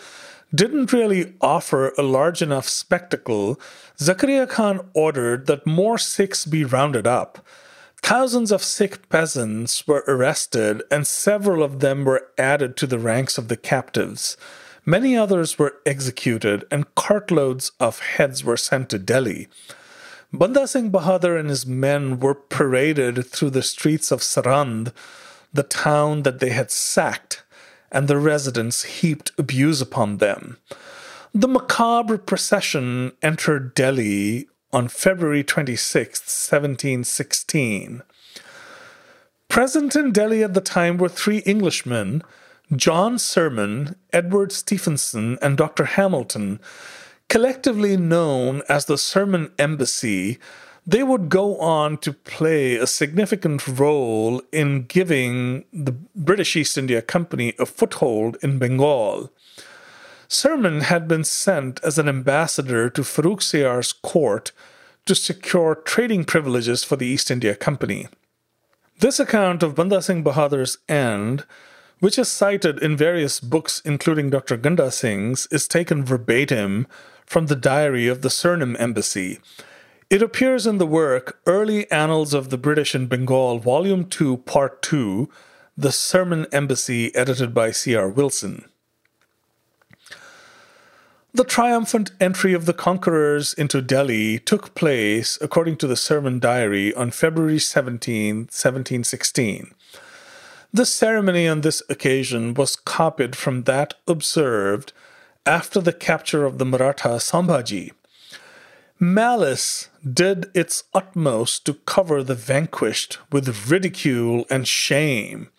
[0.54, 3.58] didn't really offer a large enough spectacle,
[3.98, 7.44] Zakaria Khan ordered that more Sikhs be rounded up.
[8.02, 13.38] Thousands of Sikh peasants were arrested, and several of them were added to the ranks
[13.38, 14.36] of the captives.
[14.84, 19.48] Many others were executed, and cartloads of heads were sent to Delhi.
[20.32, 24.92] Banda Singh Bahadur and his men were paraded through the streets of Sirhind,
[25.54, 27.43] the town that they had sacked
[27.94, 30.58] and the residents heaped abuse upon them.
[31.32, 38.02] The macabre procession entered Delhi on February 26, 1716.
[39.48, 42.22] Present in Delhi at the time were three Englishmen
[42.74, 45.84] John Surman, Edward Stephenson, and Dr.
[45.84, 46.60] Hamilton,
[47.28, 50.38] collectively known as the Surman Embassy,
[50.86, 57.00] they would go on to play a significant role in giving the British East India
[57.00, 59.32] Company a foothold in Bengal.
[60.28, 64.52] Surman had been sent as an ambassador to Farrukhsiyar's court
[65.06, 68.08] to secure trading privileges for the East India Company.
[69.00, 71.44] This account of Banda Singh Bahadur's end,
[72.00, 74.56] which is cited in various books, including Dr.
[74.56, 76.86] Ganda Singh's, is taken verbatim
[77.26, 79.40] from the diary of the Surman Embassy
[80.14, 84.80] it appears in the work Early Annals of the British in Bengal, Volume 2, Part
[84.80, 85.28] 2,
[85.76, 88.08] The Surman Embassy, edited by C.R.
[88.08, 88.64] Wilson.
[91.32, 96.94] The triumphant entry of the conquerors into Delhi took place, according to the Surman Diary,
[96.94, 99.74] on February 17, 1716.
[100.72, 104.92] The ceremony on this occasion was copied from that observed
[105.44, 107.90] after the capture of the Maratha Sambhaji
[109.12, 115.50] Malice did its utmost to cover the vanquished with ridicule and shame.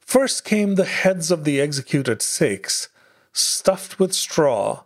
[0.00, 2.88] First came the heads of the executed Sikhs,
[3.32, 4.82] stuffed with straw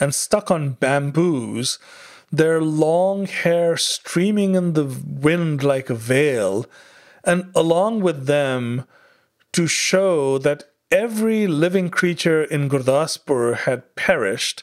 [0.00, 1.78] and stuck on bamboos,
[2.32, 6.64] their long hair streaming in the wind like a veil,
[7.24, 8.86] and along with them,
[9.52, 14.62] to show that every living creature in Gurdaspur had perished,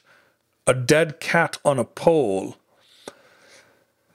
[0.65, 2.55] a dead cat on a pole.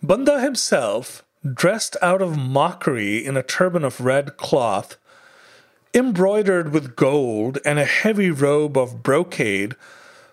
[0.02, 4.96] Banda himself, dressed out of mockery in a turban of red cloth,
[5.94, 9.74] embroidered with gold and a heavy robe of brocade,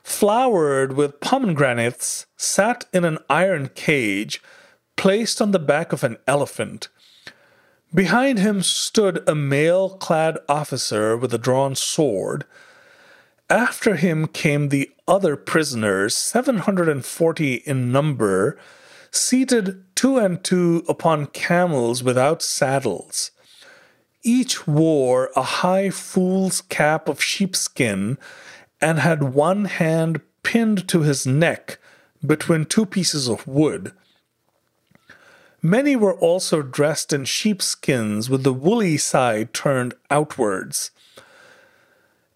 [0.03, 4.41] flowered with pomegranates, sat in an iron cage
[4.95, 6.87] placed on the back of an elephant.
[7.93, 12.45] Behind him stood a mail clad officer with a drawn sword.
[13.49, 18.57] After him came the other prisoners, 740 in number,
[19.11, 23.30] seated two and two upon camels without saddles.
[24.23, 28.17] Each wore a high fool's cap of sheepskin
[28.81, 31.77] and had one hand pinned to his neck
[32.26, 33.91] between two pieces of wood.
[35.61, 40.89] Many were also dressed in sheepskins with the woolly side turned outwards.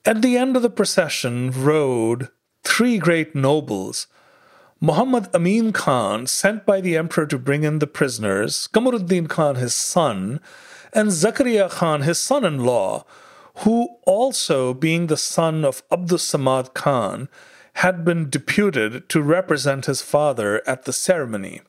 [0.09, 2.29] At the end of the procession rode
[2.63, 4.07] three great nobles
[4.81, 9.75] Muhammad Amin Khan, sent by the emperor to bring in the prisoners, Kamaruddin Khan, his
[9.75, 10.39] son,
[10.93, 13.05] and Zakaria Khan, his son in law,
[13.57, 17.29] who also, being the son of Abdus Samad Khan,
[17.73, 21.61] had been deputed to represent his father at the ceremony.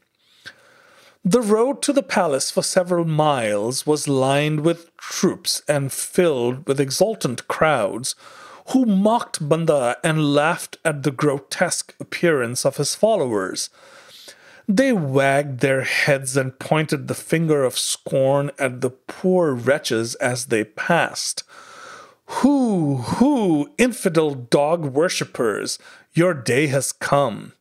[1.24, 6.80] The road to the palace for several miles was lined with troops and filled with
[6.80, 8.14] exultant crowds
[8.68, 13.68] who mocked Banda and laughed at the grotesque appearance of his followers.
[14.66, 20.46] They wagged their heads and pointed the finger of scorn at the poor wretches as
[20.46, 21.42] they passed.
[22.26, 25.78] Hoo, hoo, infidel dog worshippers,
[26.14, 27.52] your day has come.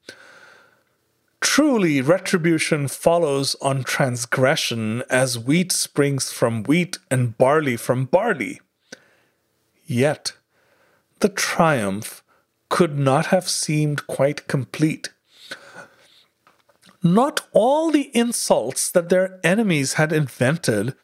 [1.41, 8.59] Truly, retribution follows on transgression as wheat springs from wheat and barley from barley.
[9.85, 10.33] Yet,
[11.19, 12.23] the triumph
[12.69, 15.09] could not have seemed quite complete.
[17.01, 20.95] Not all the insults that their enemies had invented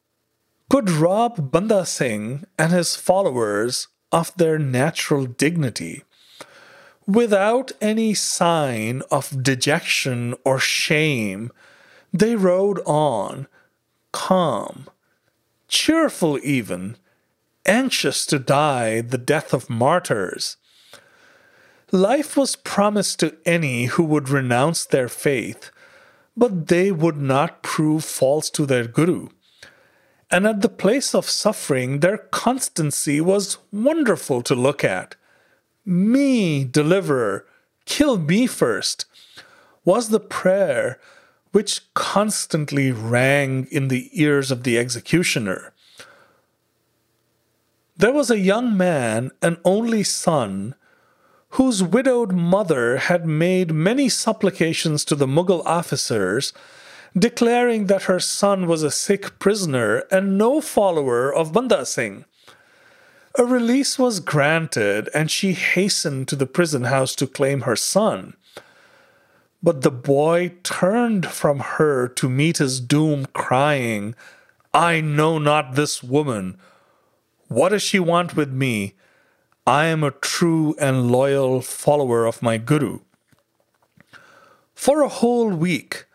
[0.70, 6.04] could rob Banda Singh and his followers of their natural dignity.
[7.08, 11.52] Without any sign of dejection or shame,
[12.12, 13.48] they rode on,
[14.12, 14.88] calm,
[15.68, 16.98] cheerful even,
[17.66, 20.58] anxious to die the death of martyrs.
[21.92, 25.70] Life was promised to any who would renounce their faith,
[26.36, 29.30] but they would not prove false to their Guru.
[30.32, 35.16] And at the place of suffering, their constancy was wonderful to look at.
[35.86, 37.46] Me, deliverer,
[37.86, 39.06] kill me first,
[39.84, 41.00] was the prayer
[41.52, 45.74] which constantly rang in the ears of the executioner.
[47.96, 50.76] There was a young man, an only son,
[51.52, 56.52] whose widowed mother had made many supplications to the Mughal officers,
[57.18, 62.26] declaring that her son was a Sikh prisoner and no follower of Banda Singh.
[63.38, 68.36] A release was granted, and she hastened to the prison house to claim her son.
[69.62, 74.16] But the boy turned from her to meet his doom, crying,
[74.74, 76.58] I know not this woman
[77.48, 78.96] what does she want with me?
[79.68, 83.00] I am a true and loyal follower of my Guru.
[84.74, 86.06] For a whole week,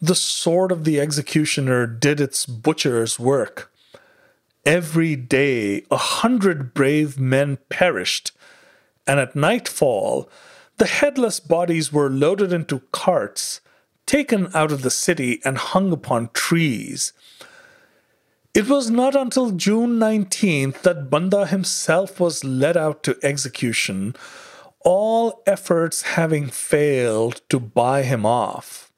[0.00, 3.72] the sword of the executioner did its butcher's work.
[4.66, 8.32] Every day, a hundred brave men perished,
[9.06, 10.28] and at nightfall,
[10.76, 13.62] the headless bodies were loaded into carts,
[14.04, 17.14] taken out of the city, and hung upon trees.
[18.52, 24.14] It was not until June 19th that Banda himself was led out to execution,
[24.80, 28.92] all efforts having failed to buy him off.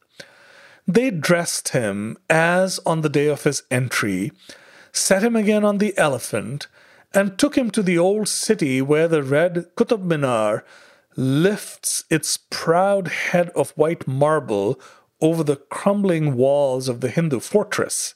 [0.89, 4.33] They dressed him as on the day of his entry,
[4.93, 6.67] set him again on the elephant,
[7.15, 10.65] and took him to the old city where the red Qutub Minar
[11.17, 14.81] lifts its proud head of white marble
[15.21, 18.15] over the crumbling walls of the Hindu fortress.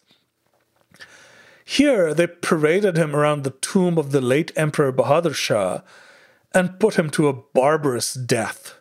[1.65, 5.81] Here they paraded him around the tomb of the late Emperor Bahadur Shah
[6.55, 8.77] and put him to a barbarous death.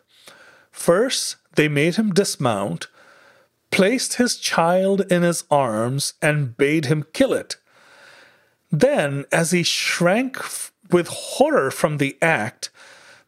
[0.70, 2.86] First, they made him dismount,
[3.70, 7.56] placed his child in his arms, and bade him kill it.
[8.70, 10.38] Then, as he shrank
[10.90, 12.70] with horror from the act,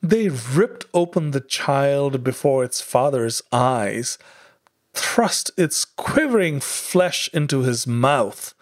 [0.02, 4.18] they ripped open the child before its father's eyes,
[4.94, 8.54] thrust its quivering flesh into his mouth,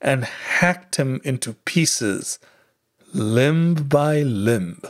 [0.00, 2.38] and hacked him into pieces,
[3.12, 4.80] limb by limb.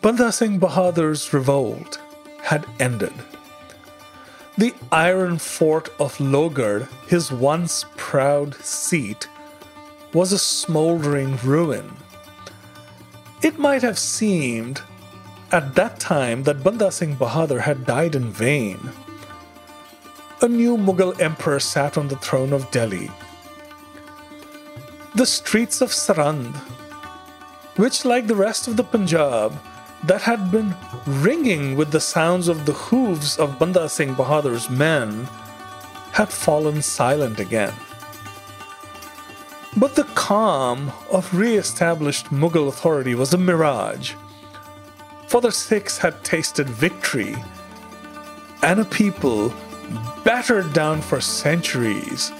[0.00, 2.00] Banda Singh Bahadur's revolt
[2.42, 3.12] had ended.
[4.58, 9.28] The iron fort of Lohgarh, his once proud seat,
[10.14, 11.94] was a smoldering ruin.
[13.42, 14.80] It might have seemed
[15.52, 18.78] at that time that Banda Singh Bahadur had died in vain.
[20.40, 23.10] A new Mughal emperor sat on the throne of Delhi.
[25.14, 26.56] The streets of Sirhind,
[27.76, 29.52] which, like the rest of the Punjab,
[30.06, 30.74] that had been
[31.06, 35.28] ringing with the sounds of the hooves of Banda Singh Bahadur's men,
[36.12, 37.74] had fallen silent again.
[39.76, 44.14] But the calm of re established Mughal authority was a mirage,
[45.26, 47.36] for the Sikhs had tasted victory,
[48.62, 49.52] and a people
[50.24, 52.32] battered down for centuries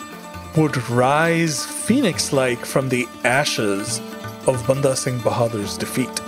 [0.57, 4.01] would rise phoenix like from the ashes
[4.47, 6.26] of Banda Singh Bahadur's defeat.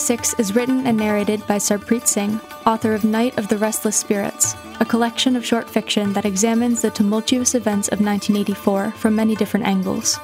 [0.00, 3.36] The story of the Sikhs is written and narrated by Sarpreet Singh, author of Night
[3.36, 8.00] of the Restless Spirits, a collection of short fiction that examines the tumultuous events of
[8.00, 10.18] 1984 from many different angles.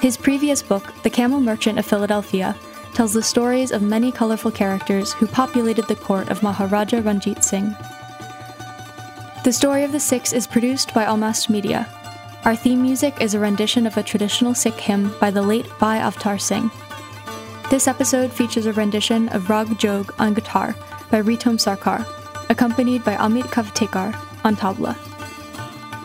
[0.00, 2.56] His previous book, The Camel Merchant of Philadelphia,
[2.94, 7.76] tells the stories of many colorful characters who populated the court of Maharaja Ranjit Singh.
[9.44, 11.86] The Story of the Sikhs is produced by Almast Media.
[12.46, 15.98] Our theme music is a rendition of a traditional Sikh hymn by the late Bhai
[15.98, 16.70] Avtar Singh.
[17.70, 20.76] This episode features a rendition of Rag Jog on guitar
[21.10, 22.06] by Ritom Sarkar,
[22.50, 24.14] accompanied by Amit Kavtekar
[24.44, 24.94] on tabla.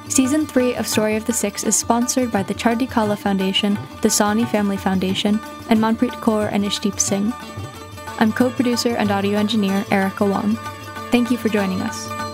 [0.10, 4.08] Season 3 of Story of the Sikhs is sponsored by the Chardi Kala Foundation, the
[4.08, 7.34] Sawhney Family Foundation, and Manpreet Kaur and Ishdeep Singh.
[8.20, 10.56] I'm co producer and audio engineer Erica Wong.
[11.12, 12.29] Thank you for joining us.